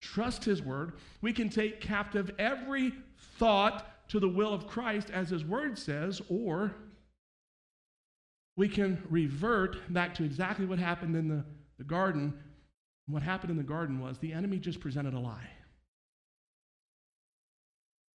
[0.00, 0.94] trust His word.
[1.20, 2.92] We can take captive every
[3.38, 6.74] thought to the will of Christ, as His word says, or
[8.56, 11.44] we can revert back to exactly what happened in the,
[11.78, 12.34] the garden.
[13.06, 15.48] What happened in the garden was the enemy just presented a lie.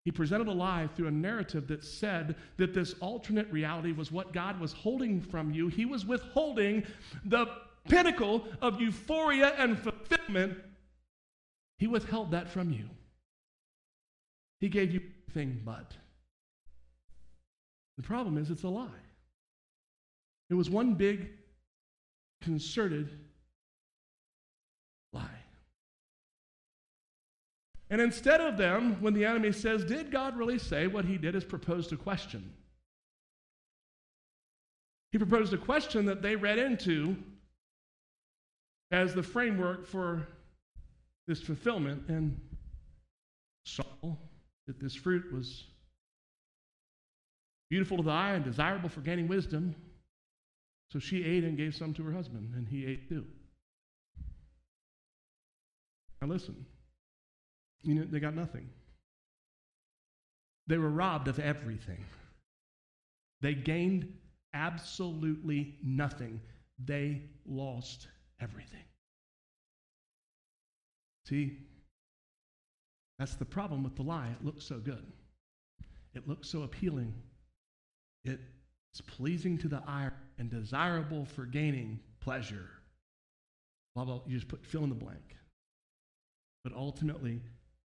[0.04, 4.32] He presented a lie through a narrative that said that this alternate reality was what
[4.32, 5.68] God was holding from you.
[5.68, 6.84] He was withholding
[7.26, 7.46] the
[7.88, 10.56] pinnacle of euphoria and fulfillment
[11.78, 12.88] he withheld that from you.
[14.60, 15.92] He gave you everything but.
[17.96, 18.88] The problem is, it's a lie.
[20.50, 21.30] It was one big,
[22.42, 23.10] concerted
[25.12, 25.28] lie.
[27.90, 31.34] And instead of them, when the enemy says, Did God really say what he did,
[31.34, 32.52] is proposed a question.
[35.10, 37.16] He proposed a question that they read into
[38.90, 40.28] as the framework for
[41.28, 42.40] this fulfillment and
[43.64, 43.84] saw
[44.66, 45.64] that this fruit was
[47.70, 49.74] beautiful to the eye and desirable for gaining wisdom.
[50.90, 53.26] So she ate and gave some to her husband, and he ate too.
[56.22, 56.64] Now listen,
[57.82, 58.70] you know, they got nothing.
[60.66, 62.04] They were robbed of everything.
[63.42, 64.14] They gained
[64.54, 66.40] absolutely nothing.
[66.82, 68.08] They lost
[68.40, 68.87] everything.
[71.28, 71.58] See,
[73.18, 74.28] that's the problem with the lie.
[74.28, 75.04] It looks so good,
[76.14, 77.12] it looks so appealing.
[78.24, 82.68] It's pleasing to the eye and desirable for gaining pleasure.
[83.94, 85.36] Blah, blah, you just put fill in the blank.
[86.64, 87.40] But ultimately,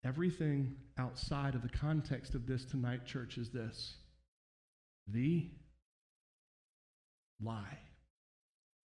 [0.04, 3.94] everything outside of the context of this tonight, church, is this
[5.08, 5.50] the
[7.42, 7.78] lie.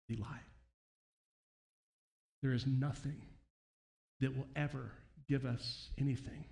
[0.09, 0.43] The lie.
[2.43, 3.23] There is nothing
[4.23, 4.91] that will ever
[5.29, 6.45] give us anything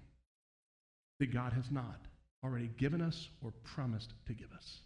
[1.20, 2.00] that God has not
[2.44, 4.80] already given us or promised to give us.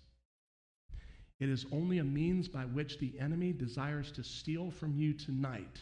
[1.41, 5.81] It is only a means by which the enemy desires to steal from you tonight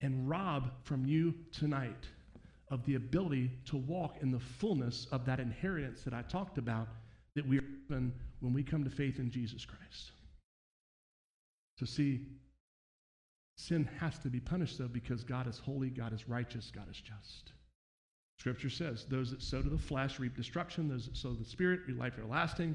[0.00, 2.08] and rob from you tonight
[2.70, 6.88] of the ability to walk in the fullness of that inheritance that I talked about
[7.36, 10.12] that we are given when we come to faith in Jesus Christ.
[11.78, 12.20] So, see,
[13.56, 17.00] sin has to be punished, though, because God is holy, God is righteous, God is
[17.00, 17.52] just.
[18.38, 21.48] Scripture says, Those that sow to the flesh reap destruction, those that sow to the
[21.48, 22.74] spirit reap life everlasting.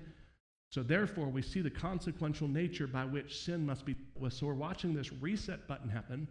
[0.71, 3.95] So, therefore, we see the consequential nature by which sin must be.
[4.29, 6.27] So, we're watching this reset button happen.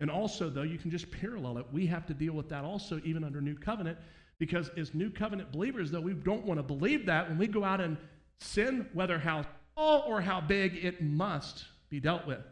[0.00, 1.66] And also, though, you can just parallel it.
[1.72, 3.98] We have to deal with that also, even under New Covenant,
[4.38, 7.64] because as New Covenant believers, though, we don't want to believe that when we go
[7.64, 7.96] out and
[8.40, 9.44] sin, whether how
[9.74, 12.44] small or how big, it must be dealt with.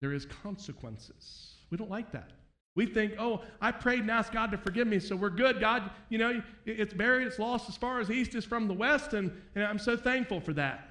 [0.00, 1.54] There is consequences.
[1.70, 2.30] We don't like that.
[2.76, 5.60] We think, oh, I prayed and asked God to forgive me, so we're good.
[5.60, 9.14] God, you know, it's buried, it's lost as far as east is from the west,
[9.14, 10.90] and, and I'm so thankful for that.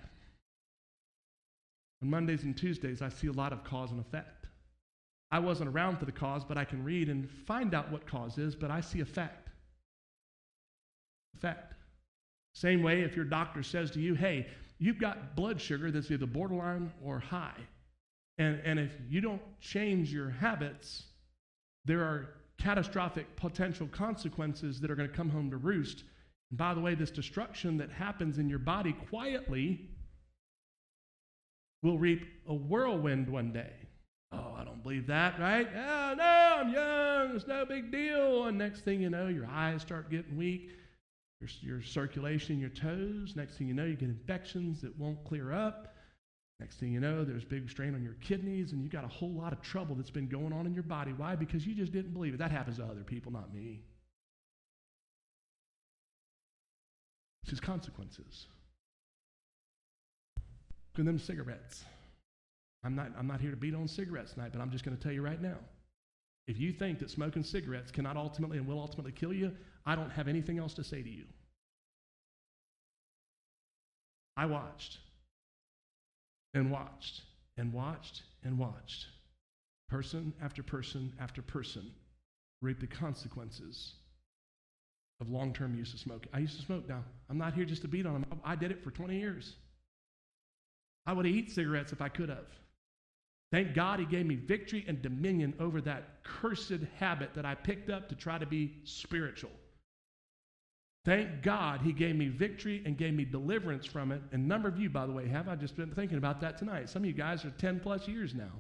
[2.02, 4.48] On Mondays and Tuesdays, I see a lot of cause and effect.
[5.32, 8.40] I wasn't around for the cause, but I can read and find out what cause
[8.40, 9.50] is, but I see effect.
[11.36, 11.74] Effect.
[12.54, 14.48] Same way, if your doctor says to you, hey,
[14.80, 17.60] you've got blood sugar that's either borderline or high,
[18.38, 21.04] and, and if you don't change your habits,
[21.86, 26.04] there are catastrophic potential consequences that are going to come home to roost.
[26.50, 29.90] And by the way, this destruction that happens in your body quietly
[31.84, 33.74] will reap a whirlwind one day.
[34.32, 35.68] Oh, I don't believe that, right?
[35.74, 37.36] Oh, no, I'm young.
[37.36, 38.46] It's no big deal.
[38.46, 40.72] And next thing you know, your eyes start getting weak,
[41.40, 43.34] your, your circulation in your toes.
[43.36, 45.96] Next thing you know, you get infections that won't clear up.
[46.60, 49.34] Next thing you know, there's big strain on your kidneys, and you got a whole
[49.34, 51.12] lot of trouble that's been going on in your body.
[51.12, 51.36] Why?
[51.36, 52.38] Because you just didn't believe it.
[52.38, 53.82] That happens to other people, not me.
[57.44, 58.48] It's is consequences.
[60.38, 61.84] Look at them cigarettes.
[62.84, 65.04] I'm not, I'm not here to beat on cigarettes tonight, but I'm just going to
[65.04, 65.58] tell you right now.
[66.48, 69.52] If you think that smoking cigarettes cannot ultimately and will ultimately kill you,
[69.86, 71.26] I don't have anything else to say to you.
[74.38, 75.00] I watched
[76.56, 77.22] and watched
[77.58, 79.08] and watched and watched.
[79.88, 81.92] Person after person after person
[82.62, 83.94] reap the consequences
[85.22, 86.30] of long term use of smoking.
[86.34, 87.04] I used to smoke now.
[87.30, 88.26] I'm not here just to beat on them.
[88.44, 89.56] I did it for 20 years.
[91.06, 92.48] I would eat cigarettes if I could have.
[93.52, 97.90] Thank God he gave me victory and dominion over that cursed habit that I picked
[97.90, 99.52] up to try to be spiritual.
[101.06, 104.22] Thank God he gave me victory and gave me deliverance from it.
[104.32, 105.48] And a number of you, by the way, have.
[105.48, 106.90] I just been thinking about that tonight.
[106.90, 108.52] Some of you guys are 10 plus years now.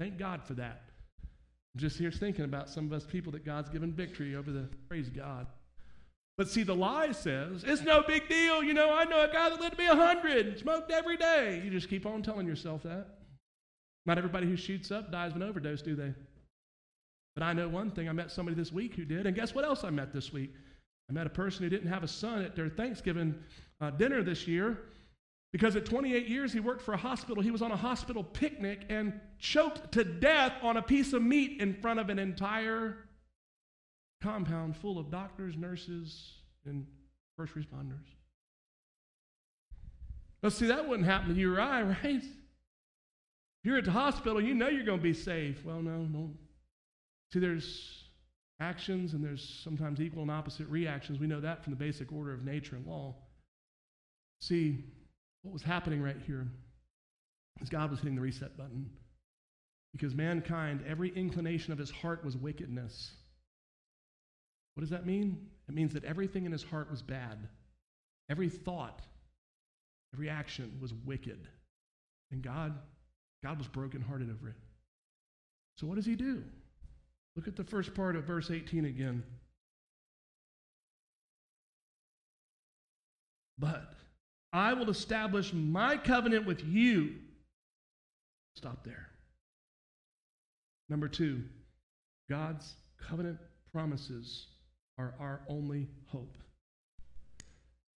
[0.00, 0.82] Thank God for that.
[1.22, 4.68] I'm just here thinking about some of us people that God's given victory over the,
[4.88, 5.46] praise God.
[6.36, 8.64] But see, the lie says, it's no big deal.
[8.64, 11.62] You know, I know a guy that lived to be 100, smoked every day.
[11.64, 13.06] You just keep on telling yourself that.
[14.04, 16.12] Not everybody who shoots up dies of an overdose, do they?
[17.36, 18.08] But I know one thing.
[18.08, 19.26] I met somebody this week who did.
[19.26, 20.52] And guess what else I met this week?
[21.08, 23.34] I met a person who didn't have a son at their Thanksgiving
[23.80, 24.78] uh, dinner this year
[25.52, 27.42] because at 28 years he worked for a hospital.
[27.42, 31.60] He was on a hospital picnic and choked to death on a piece of meat
[31.60, 32.96] in front of an entire
[34.22, 36.32] compound full of doctors, nurses,
[36.64, 36.86] and
[37.36, 38.06] first responders.
[40.40, 42.24] But see, that wouldn't happen to you or I, right?
[43.62, 45.64] You're at the hospital, you know you're going to be safe.
[45.64, 46.30] Well, no, no.
[47.32, 48.03] See, there's
[48.60, 51.18] actions and there's sometimes equal and opposite reactions.
[51.18, 53.16] We know that from the basic order of nature and law.
[54.40, 54.84] See,
[55.42, 56.46] what was happening right here
[57.60, 58.90] is God was hitting the reset button
[59.92, 63.12] because mankind, every inclination of his heart was wickedness.
[64.74, 65.46] What does that mean?
[65.68, 67.38] It means that everything in his heart was bad.
[68.28, 69.00] Every thought,
[70.12, 71.46] every action was wicked.
[72.32, 72.74] And God,
[73.42, 74.56] God was brokenhearted over it.
[75.76, 76.42] So what does he do?
[77.36, 79.22] Look at the first part of verse 18 again.
[83.58, 83.94] But
[84.52, 87.14] I will establish my covenant with you.
[88.56, 89.08] Stop there.
[90.88, 91.42] Number two,
[92.28, 93.38] God's covenant
[93.72, 94.46] promises
[94.98, 96.38] are our only hope.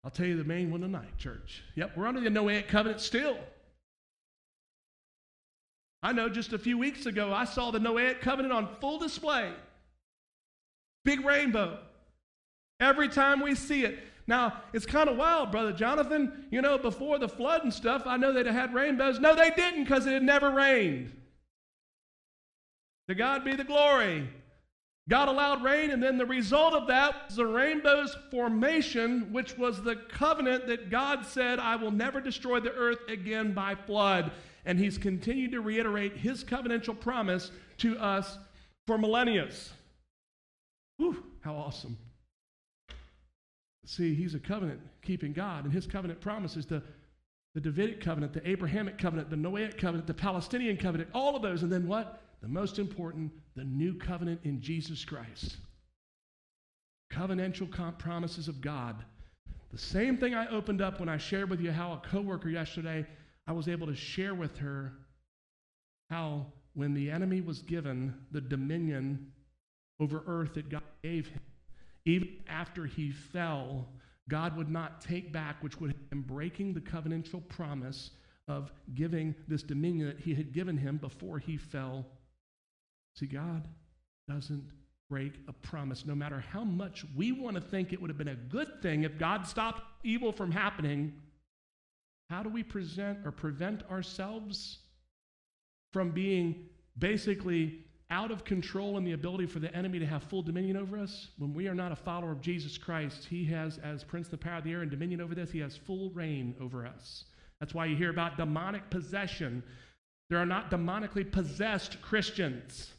[0.04, 1.62] I'll tell you the main one tonight, church.
[1.74, 3.36] Yep, we're under the Noahic covenant still.
[6.06, 9.50] I know just a few weeks ago I saw the Noahic covenant on full display.
[11.04, 11.80] Big rainbow.
[12.78, 13.98] Every time we see it.
[14.28, 16.46] Now, it's kind of wild, Brother Jonathan.
[16.52, 19.18] You know, before the flood and stuff, I know they'd have had rainbows.
[19.18, 21.12] No, they didn't because it had never rained.
[23.08, 24.28] To God be the glory.
[25.08, 29.82] God allowed rain, and then the result of that was the rainbow's formation, which was
[29.82, 34.30] the covenant that God said, I will never destroy the earth again by flood.
[34.66, 38.36] And He's continued to reiterate His covenantal promise to us
[38.86, 39.48] for millennia.
[40.98, 41.96] Whew, how awesome.
[43.86, 46.82] See, He's a covenant keeping God, and His covenant promises the,
[47.54, 51.62] the Davidic covenant, the Abrahamic covenant, the Noahic covenant, the Palestinian covenant, all of those.
[51.62, 52.20] And then what?
[52.42, 55.56] The most important, the new covenant in Jesus Christ.
[57.12, 58.96] Covenantal promises of God.
[59.72, 63.06] The same thing I opened up when I shared with you how a coworker yesterday,
[63.46, 64.92] I was able to share with her
[66.10, 69.32] how when the enemy was given the dominion
[70.00, 71.40] over earth that God gave him,
[72.04, 73.88] even after he fell,
[74.28, 78.10] God would not take back, which would have been breaking the covenantal promise
[78.48, 82.06] of giving this dominion that he had given him before he fell
[83.16, 83.66] See, God
[84.28, 84.64] doesn't
[85.08, 88.28] break a promise, no matter how much we want to think it would have been
[88.28, 91.14] a good thing if God stopped evil from happening.
[92.28, 94.78] How do we present or prevent ourselves
[95.92, 96.66] from being
[96.98, 100.98] basically out of control and the ability for the enemy to have full dominion over
[100.98, 101.28] us?
[101.38, 104.38] When we are not a follower of Jesus Christ, he has, as Prince of the
[104.38, 107.24] power of the air and dominion over this, he has full reign over us.
[107.60, 109.62] That's why you hear about demonic possession.
[110.28, 112.92] There are not demonically possessed Christians.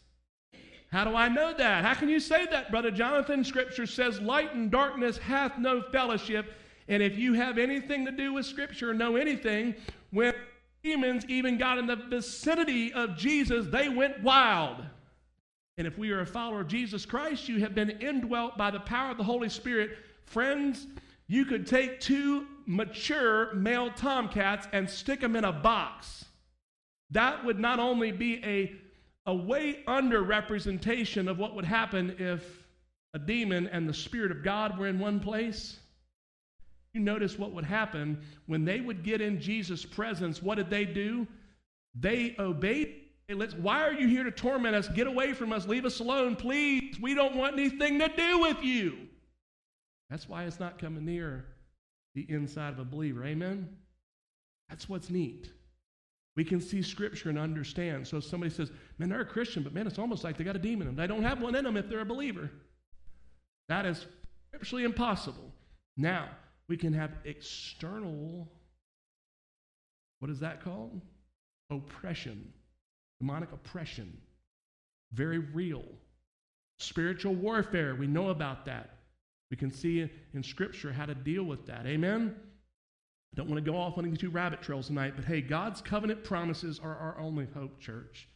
[0.91, 1.83] How do I know that?
[1.83, 3.43] How can you say that, Brother Jonathan?
[3.43, 6.53] Scripture says, Light and darkness hath no fellowship.
[6.87, 9.75] And if you have anything to do with Scripture, or know anything,
[10.11, 10.33] when
[10.83, 14.77] demons even got in the vicinity of Jesus, they went wild.
[15.77, 18.79] And if we are a follower of Jesus Christ, you have been indwelt by the
[18.79, 19.97] power of the Holy Spirit.
[20.25, 20.87] Friends,
[21.27, 26.25] you could take two mature male tomcats and stick them in a box.
[27.11, 28.75] That would not only be a
[29.27, 32.65] a way under representation of what would happen if
[33.13, 35.79] a demon and the Spirit of God were in one place.
[36.97, 40.41] You notice what would happen when they would get in Jesus' presence.
[40.41, 41.27] What did they do?
[41.93, 42.95] They obeyed.
[43.27, 44.87] Hey, let's, why are you here to torment us?
[44.87, 45.67] Get away from us.
[45.67, 46.99] Leave us alone, please.
[46.99, 48.97] We don't want anything to do with you.
[50.09, 51.45] That's why it's not coming near
[52.15, 53.23] the inside of a believer.
[53.23, 53.69] Amen?
[54.67, 55.51] That's what's neat.
[56.35, 58.07] We can see Scripture and understand.
[58.07, 60.55] So if somebody says, man, they're a Christian, but man, it's almost like they got
[60.55, 61.03] a demon in them.
[61.03, 62.49] They don't have one in them if they're a believer.
[63.69, 64.07] That is
[64.47, 65.53] scripturally impossible.
[65.95, 66.29] Now,
[66.67, 68.47] we can have external,
[70.19, 71.01] what is that called?
[71.69, 72.51] Oppression,
[73.19, 74.17] demonic oppression.
[75.13, 75.83] Very real.
[76.79, 78.97] Spiritual warfare, we know about that.
[79.49, 81.85] We can see in Scripture how to deal with that.
[81.85, 82.35] Amen?
[82.35, 85.81] I don't want to go off on any two rabbit trails tonight, but hey, God's
[85.81, 88.27] covenant promises are our only hope, church.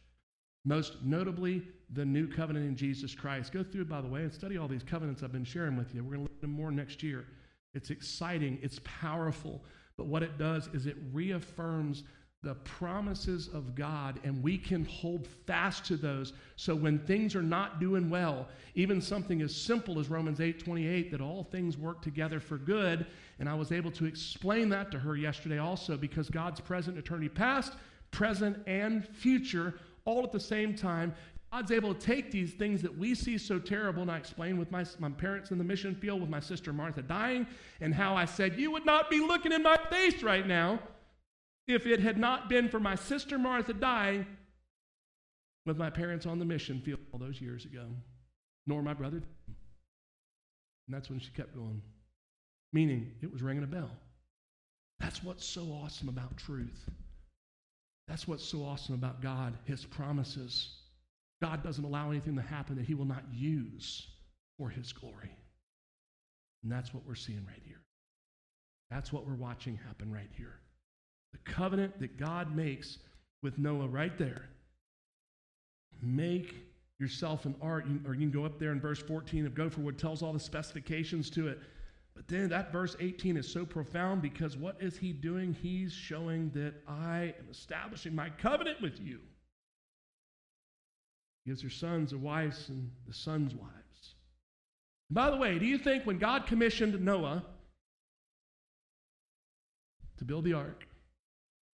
[0.64, 1.62] Most notably,
[1.92, 3.52] the new covenant in Jesus Christ.
[3.52, 6.02] Go through, by the way, and study all these covenants I've been sharing with you.
[6.02, 7.26] We're going to look at them more next year.
[7.74, 9.64] It's exciting, it's powerful,
[9.96, 12.04] but what it does is it reaffirms
[12.42, 16.32] the promises of God, and we can hold fast to those.
[16.56, 21.12] So when things are not doing well, even something as simple as Romans 8 28,
[21.12, 23.06] that all things work together for good.
[23.38, 27.28] And I was able to explain that to her yesterday also because God's present, eternity
[27.28, 27.74] past,
[28.10, 31.14] present, and future, all at the same time.
[31.52, 34.70] God's able to take these things that we see so terrible, and I explained with
[34.70, 37.46] my, my parents in the mission field, with my sister Martha dying,
[37.82, 40.80] and how I said, You would not be looking in my face right now
[41.68, 44.26] if it had not been for my sister Martha dying
[45.66, 47.84] with my parents on the mission field all those years ago,
[48.66, 49.22] nor my brother.
[50.86, 51.82] And that's when she kept going,
[52.72, 53.90] meaning it was ringing a bell.
[55.00, 56.88] That's what's so awesome about truth.
[58.08, 60.70] That's what's so awesome about God, His promises.
[61.42, 64.06] God doesn't allow anything to happen that He will not use
[64.56, 65.36] for His glory.
[66.62, 67.80] And that's what we're seeing right here.
[68.90, 70.60] That's what we're watching happen right here.
[71.32, 72.98] The covenant that God makes
[73.42, 74.50] with Noah right there.
[76.00, 76.54] Make
[77.00, 80.22] yourself an ark, or you can go up there in verse 14 of Gopherwood, tells
[80.22, 81.58] all the specifications to it.
[82.14, 85.56] But then that verse 18 is so profound because what is he doing?
[85.60, 89.18] He's showing that I am establishing my covenant with you.
[91.46, 94.14] Gives her sons and wives and the sons' wives.
[95.08, 97.44] And by the way, do you think when God commissioned Noah
[100.18, 100.86] to build the ark,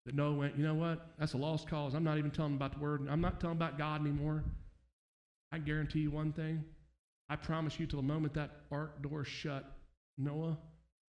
[0.05, 1.07] that Noah went, you know what?
[1.19, 1.95] That's a lost cause.
[1.95, 3.07] I'm not even telling about the word.
[3.09, 4.45] I'm not telling about God anymore.
[5.51, 6.63] I guarantee you one thing.
[7.31, 9.65] I promise you, till the moment that ark door shut,
[10.19, 10.59] Noah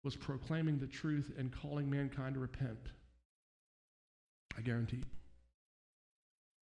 [0.02, 2.88] was proclaiming the truth and calling mankind to repent.
[4.58, 5.04] I guarantee.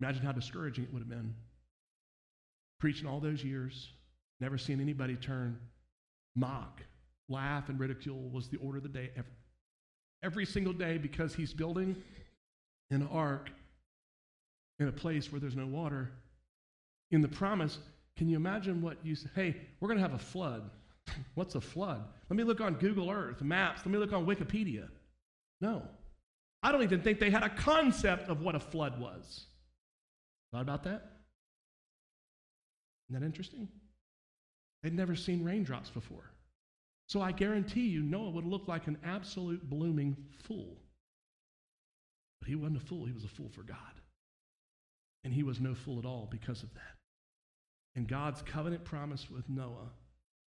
[0.01, 1.35] Imagine how discouraging it would have been.
[2.83, 3.91] Preaching all those years,
[4.41, 5.57] never seen anybody turn,
[6.35, 6.81] mock,
[7.29, 9.33] laugh, and ridicule was the order of the day every,
[10.25, 11.95] every single day because he's building
[12.91, 13.51] an ark
[14.81, 16.11] in a place where there's no water.
[17.13, 17.79] In the promise,
[18.17, 19.29] can you imagine what you say?
[19.33, 20.69] Hey, we're going to have a flood.
[21.37, 22.03] What's a flood?
[22.31, 23.83] Let me look on Google Earth, maps.
[23.87, 24.89] Let me look on Wikipedia.
[25.61, 25.85] No.
[26.65, 29.45] I don't even think they had a concept of what a flood was.
[30.51, 31.12] Thought about that?
[33.13, 33.69] Isn't that interesting?
[34.83, 36.33] They'd never seen raindrops before.
[37.09, 40.79] So I guarantee you, Noah would look like an absolute blooming fool.
[42.41, 43.77] But he wasn't a fool, he was a fool for God.
[45.25, 46.97] And he was no fool at all because of that.
[47.95, 49.91] And God's covenant promise with Noah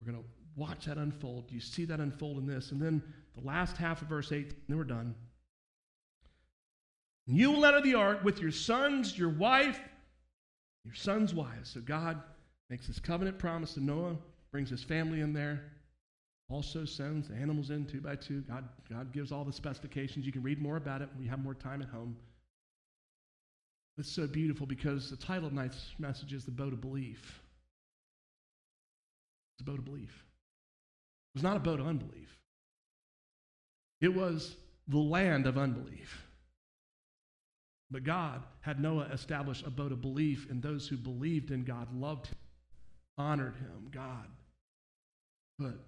[0.05, 1.45] we're going to watch that unfold.
[1.51, 2.73] You see that unfold in this.
[2.73, 3.03] And then
[3.37, 5.15] the last half of verse 8, then we're done.
[7.27, 9.79] You will enter the ark with your sons, your wife,
[10.85, 11.71] your sons' wives.
[11.71, 12.21] So God
[12.73, 14.17] makes his covenant promise to Noah,
[14.51, 15.61] brings his family in there,
[16.49, 18.41] also sends the animals in two by two.
[18.49, 20.25] God, God gives all the specifications.
[20.25, 22.17] You can read more about it when you have more time at home.
[23.99, 27.43] It's so beautiful because the title of tonight's message is The Boat of Belief.
[29.55, 30.25] It's a boat of belief.
[31.35, 32.39] It was not a boat of unbelief.
[34.01, 34.57] It was
[34.89, 36.27] the land of unbelief.
[37.91, 41.95] But God had Noah establish a boat of belief, and those who believed in God
[41.95, 42.37] loved him,
[43.19, 43.89] honored him.
[43.91, 44.27] God
[45.59, 45.81] put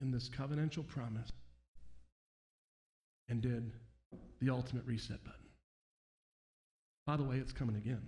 [0.00, 1.30] in this covenantal promise
[3.28, 3.72] and did
[4.40, 5.38] the ultimate reset button.
[7.06, 8.02] By the way, it's coming again.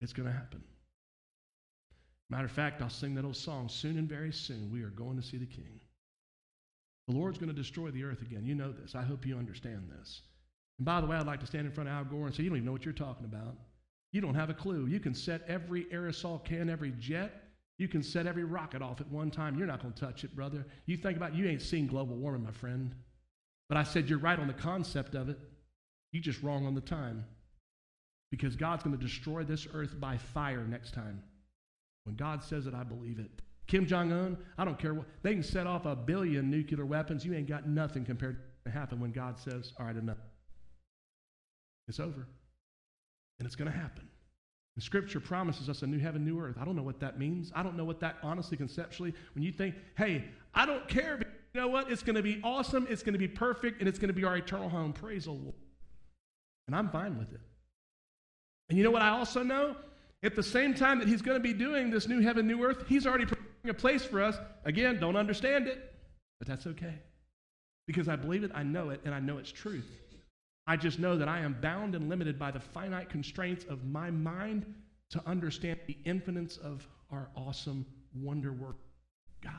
[0.00, 0.62] It's going to happen.
[2.30, 4.70] Matter of fact, I'll sing that old song soon and very soon.
[4.72, 5.80] We are going to see the King.
[7.08, 8.44] The Lord's going to destroy the earth again.
[8.46, 8.94] You know this.
[8.94, 10.22] I hope you understand this.
[10.78, 12.44] And by the way, I'd like to stand in front of Al Gore and say,
[12.44, 13.56] You don't even know what you're talking about.
[14.12, 14.86] You don't have a clue.
[14.86, 17.44] You can set every aerosol can, every jet,
[17.80, 19.56] you can set every rocket off at one time.
[19.56, 20.66] You're not going to touch it, brother.
[20.84, 22.94] You think about it, you ain't seen global warming, my friend.
[23.70, 25.38] But I said you're right on the concept of it.
[26.12, 27.24] You just wrong on the time.
[28.30, 31.22] Because God's going to destroy this earth by fire next time.
[32.04, 33.30] When God says it, I believe it.
[33.66, 37.24] Kim Jong un, I don't care what, they can set off a billion nuclear weapons.
[37.24, 40.18] You ain't got nothing compared to what happen when God says, all right, enough.
[41.88, 42.26] It's over.
[43.40, 44.06] And it's going to happen.
[44.80, 46.56] Scripture promises us a new heaven, new earth.
[46.60, 47.52] I don't know what that means.
[47.54, 50.24] I don't know what that honestly, conceptually, when you think, hey,
[50.54, 51.90] I don't care, but you know what?
[51.90, 54.24] It's going to be awesome, it's going to be perfect, and it's going to be
[54.24, 54.92] our eternal home.
[54.92, 55.54] Praise the Lord.
[56.66, 57.40] And I'm fine with it.
[58.68, 59.76] And you know what I also know?
[60.22, 62.84] At the same time that he's going to be doing this new heaven, new earth,
[62.88, 64.36] he's already preparing a place for us.
[64.64, 65.92] Again, don't understand it,
[66.38, 66.94] but that's okay.
[67.86, 69.90] Because I believe it, I know it, and I know it's truth.
[70.70, 74.08] I just know that I am bound and limited by the finite constraints of my
[74.08, 74.72] mind
[75.10, 78.76] to understand the infinite of our awesome wonder work,
[79.42, 79.52] God.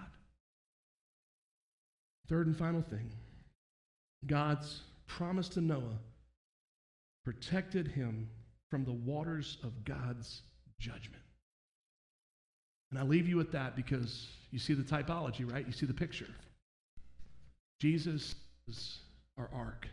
[2.29, 3.11] Third and final thing
[4.25, 5.99] God's promise to Noah
[7.25, 8.29] protected him
[8.69, 10.43] from the waters of God's
[10.79, 11.23] judgment.
[12.89, 15.67] And I leave you with that because you see the typology, right?
[15.67, 16.29] You see the picture.
[17.81, 18.33] Jesus
[18.69, 18.99] is
[19.37, 19.89] our ark.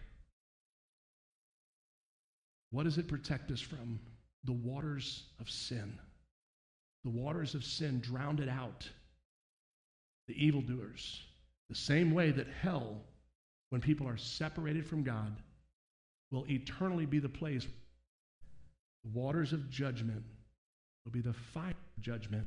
[2.70, 3.98] What does it protect us from?
[4.44, 5.98] The waters of sin.
[7.04, 8.88] The waters of sin drowned it out.
[10.26, 11.22] The evildoers.
[11.68, 13.02] The same way that hell,
[13.70, 15.36] when people are separated from God,
[16.30, 17.66] will eternally be the place.
[19.04, 20.22] The waters of judgment
[21.04, 22.46] will be the fire of judgment,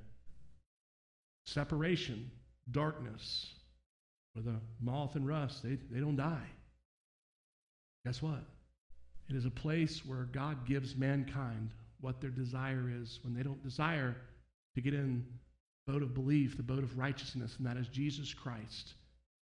[1.45, 2.30] separation,
[2.69, 3.53] darkness,
[4.34, 6.47] where the moth and rust, they, they don't die.
[8.05, 8.43] Guess what?
[9.32, 11.71] It is a place where God gives mankind
[12.01, 14.17] what their desire is when they don't desire
[14.75, 15.25] to get in
[15.86, 18.95] the boat of belief, the boat of righteousness, and that is Jesus Christ,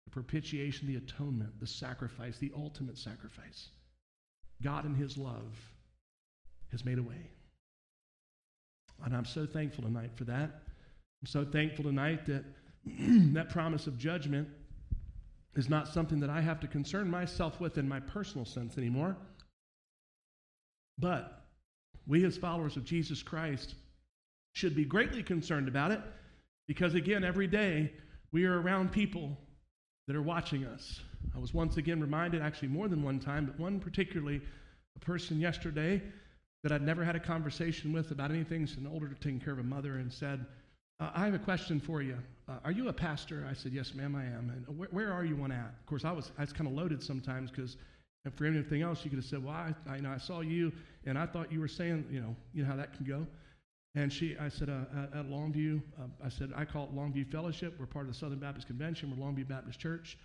[0.04, 3.68] the propitiation, the atonement, the sacrifice, the ultimate sacrifice.
[4.62, 5.56] God in his love
[6.70, 7.30] has made a way.
[9.06, 10.50] And I'm so thankful tonight for that.
[11.22, 12.44] I'm so thankful tonight that
[13.32, 14.48] that promise of judgment
[15.56, 19.16] is not something that I have to concern myself with in my personal sense anymore.
[20.98, 21.44] But
[22.06, 23.74] we, as followers of Jesus Christ,
[24.52, 26.00] should be greatly concerned about it
[26.66, 27.92] because, again, every day
[28.32, 29.36] we are around people
[30.06, 31.00] that are watching us.
[31.34, 34.40] I was once again reminded, actually more than one time, but one particularly,
[34.96, 36.02] a person yesterday
[36.62, 39.60] that I'd never had a conversation with about anything, she's an older taking care of
[39.60, 40.44] a mother, and said,
[41.00, 42.18] uh, I have a question for you.
[42.48, 43.46] Uh, are you a pastor?
[43.48, 44.50] I said, Yes, ma'am, I am.
[44.50, 45.74] And wh- where are you one at?
[45.78, 47.76] Of course, I was, I was kind of loaded sometimes because
[48.36, 50.72] for anything else, you could have said, Well, I, I, you know, I saw you
[51.04, 53.26] and I thought you were saying, you know, you know how that can go.
[53.94, 57.30] And she, I said, uh, at, at, Longview, uh, I said, I call it Longview
[57.32, 57.74] Fellowship.
[57.78, 59.10] We're part of the Southern Baptist Convention.
[59.10, 60.18] We're Longview Baptist Church.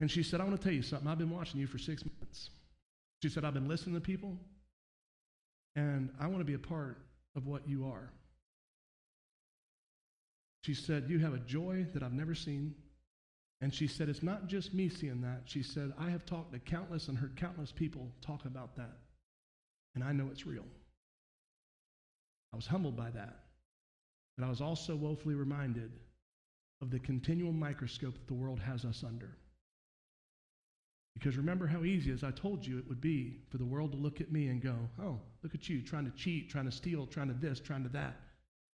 [0.00, 1.06] And she said, I want to tell you something.
[1.06, 2.50] I've been watching you for six months.
[3.22, 4.36] She said, I've been listening to people,
[5.76, 6.98] and I want to be a part
[7.36, 8.10] of what you are.
[10.64, 12.74] She said, You have a joy that I've never seen.
[13.60, 15.42] And she said, It's not just me seeing that.
[15.44, 18.98] She said, I have talked to countless and heard countless people talk about that.
[19.94, 20.66] And I know it's real.
[22.52, 23.36] I was humbled by that.
[24.36, 25.92] But I was also woefully reminded
[26.80, 29.36] of the continual microscope that the world has us under.
[31.14, 33.98] Because remember how easy, as I told you, it would be for the world to
[33.98, 37.06] look at me and go, oh, look at you, trying to cheat, trying to steal,
[37.06, 38.16] trying to this, trying to that.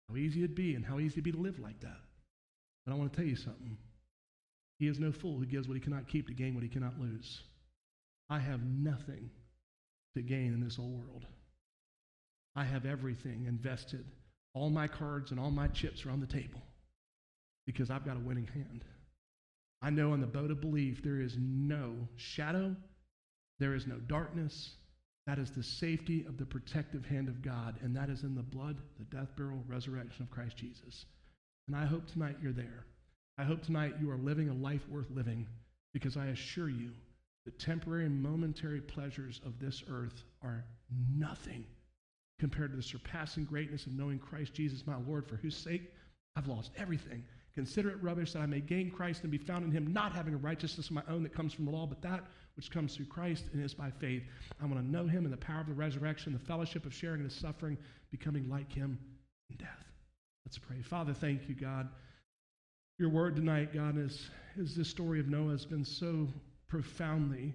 [0.09, 1.97] How easy it'd be and how easy it'd be to live like that.
[2.85, 3.77] But I want to tell you something.
[4.79, 6.99] He is no fool who gives what he cannot keep to gain what he cannot
[6.99, 7.41] lose.
[8.29, 9.29] I have nothing
[10.15, 11.25] to gain in this old world.
[12.55, 14.05] I have everything invested.
[14.53, 16.61] All my cards and all my chips are on the table
[17.65, 18.83] because I've got a winning hand.
[19.81, 22.75] I know in the boat of belief there is no shadow,
[23.59, 24.71] there is no darkness.
[25.27, 28.43] That is the safety of the protective hand of God, and that is in the
[28.43, 31.05] blood, the death, burial, resurrection of Christ Jesus.
[31.67, 32.85] And I hope tonight you're there.
[33.37, 35.45] I hope tonight you are living a life worth living
[35.93, 36.91] because I assure you
[37.45, 40.65] the temporary momentary pleasures of this earth are
[41.13, 41.65] nothing
[42.39, 45.91] compared to the surpassing greatness of knowing Christ Jesus, my Lord, for whose sake
[46.35, 47.23] I've lost everything.
[47.53, 50.33] Consider it rubbish that I may gain Christ and be found in him, not having
[50.33, 52.25] a righteousness of my own that comes from the law, but that
[52.55, 54.23] which comes through Christ and is by faith.
[54.61, 57.19] I want to know him in the power of the resurrection, the fellowship of sharing
[57.19, 57.77] in his suffering,
[58.11, 58.99] becoming like him
[59.49, 59.85] in death.
[60.45, 60.81] Let's pray.
[60.81, 61.87] Father, thank you, God.
[62.97, 66.29] Your word tonight, God, is, is this story of Noah has been so
[66.69, 67.53] profoundly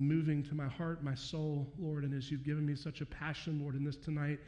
[0.00, 2.02] moving to my heart, my soul, Lord.
[2.02, 4.40] And as you've given me such a passion, Lord, in this tonight,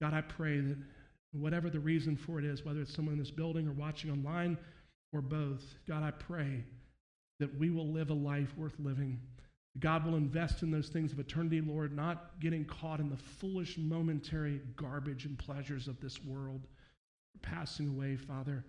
[0.00, 0.76] God, I pray that
[1.32, 4.56] whatever the reason for it is, whether it's someone in this building or watching online
[5.12, 6.62] or both, God, I pray
[7.40, 9.18] that we will live a life worth living.
[9.80, 13.76] God will invest in those things of eternity, Lord, not getting caught in the foolish
[13.76, 16.68] momentary garbage and pleasures of this world.
[17.42, 18.64] Passing away, Father.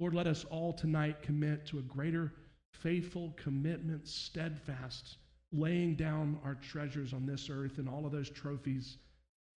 [0.00, 2.32] Lord, let us all tonight commit to a greater
[2.72, 5.16] faithful commitment, steadfast,
[5.52, 8.98] laying down our treasures on this earth and all of those trophies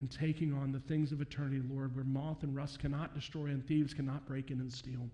[0.01, 3.65] and taking on the things of eternity, Lord, where moth and rust cannot destroy and
[3.65, 5.09] thieves cannot break in and steal.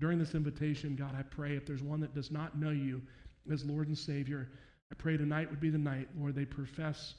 [0.00, 3.02] During this invitation, God, I pray if there's one that does not know you
[3.50, 4.48] as Lord and Savior,
[4.90, 7.14] I pray tonight would be the night, Lord, they profess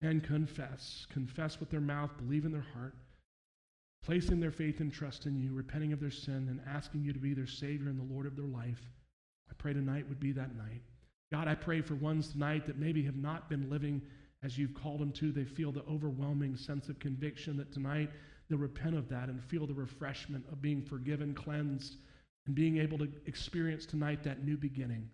[0.00, 1.06] and confess.
[1.10, 2.94] Confess with their mouth, believe in their heart,
[4.04, 7.18] placing their faith and trust in you, repenting of their sin, and asking you to
[7.18, 8.90] be their Savior and the Lord of their life.
[9.50, 10.82] I pray tonight would be that night.
[11.32, 14.00] God, I pray for ones tonight that maybe have not been living
[14.42, 15.32] as you've called them to.
[15.32, 18.10] They feel the overwhelming sense of conviction that tonight
[18.48, 21.96] they'll repent of that and feel the refreshment of being forgiven, cleansed,
[22.46, 25.10] and being able to experience tonight that new beginning.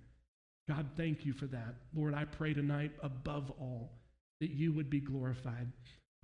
[0.68, 1.74] God, thank you for that.
[1.95, 3.93] Lord, I pray tonight above all
[4.41, 5.70] that you would be glorified.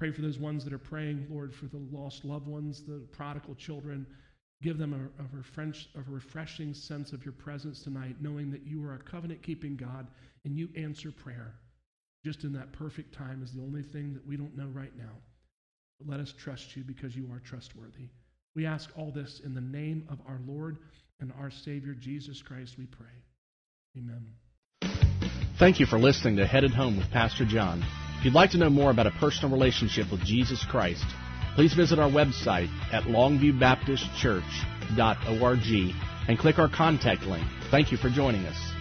[0.00, 3.54] Pray for those ones that are praying, Lord, for the lost loved ones, the prodigal
[3.54, 4.06] children.
[4.62, 8.82] Give them a, a, refresh, a refreshing sense of your presence tonight, knowing that you
[8.84, 10.08] are a covenant keeping God
[10.44, 11.54] and you answer prayer
[12.24, 15.12] just in that perfect time is the only thing that we don't know right now.
[15.98, 18.08] But let us trust you because you are trustworthy.
[18.54, 20.78] We ask all this in the name of our Lord
[21.20, 23.06] and our Savior, Jesus Christ, we pray.
[23.96, 24.26] Amen.
[25.58, 27.84] Thank you for listening to Headed Home with Pastor John.
[28.20, 31.06] If you'd like to know more about a personal relationship with Jesus Christ,
[31.54, 35.94] please visit our website at longviewbaptistchurch.org
[36.28, 37.46] and click our contact link.
[37.70, 38.79] Thank you for joining us.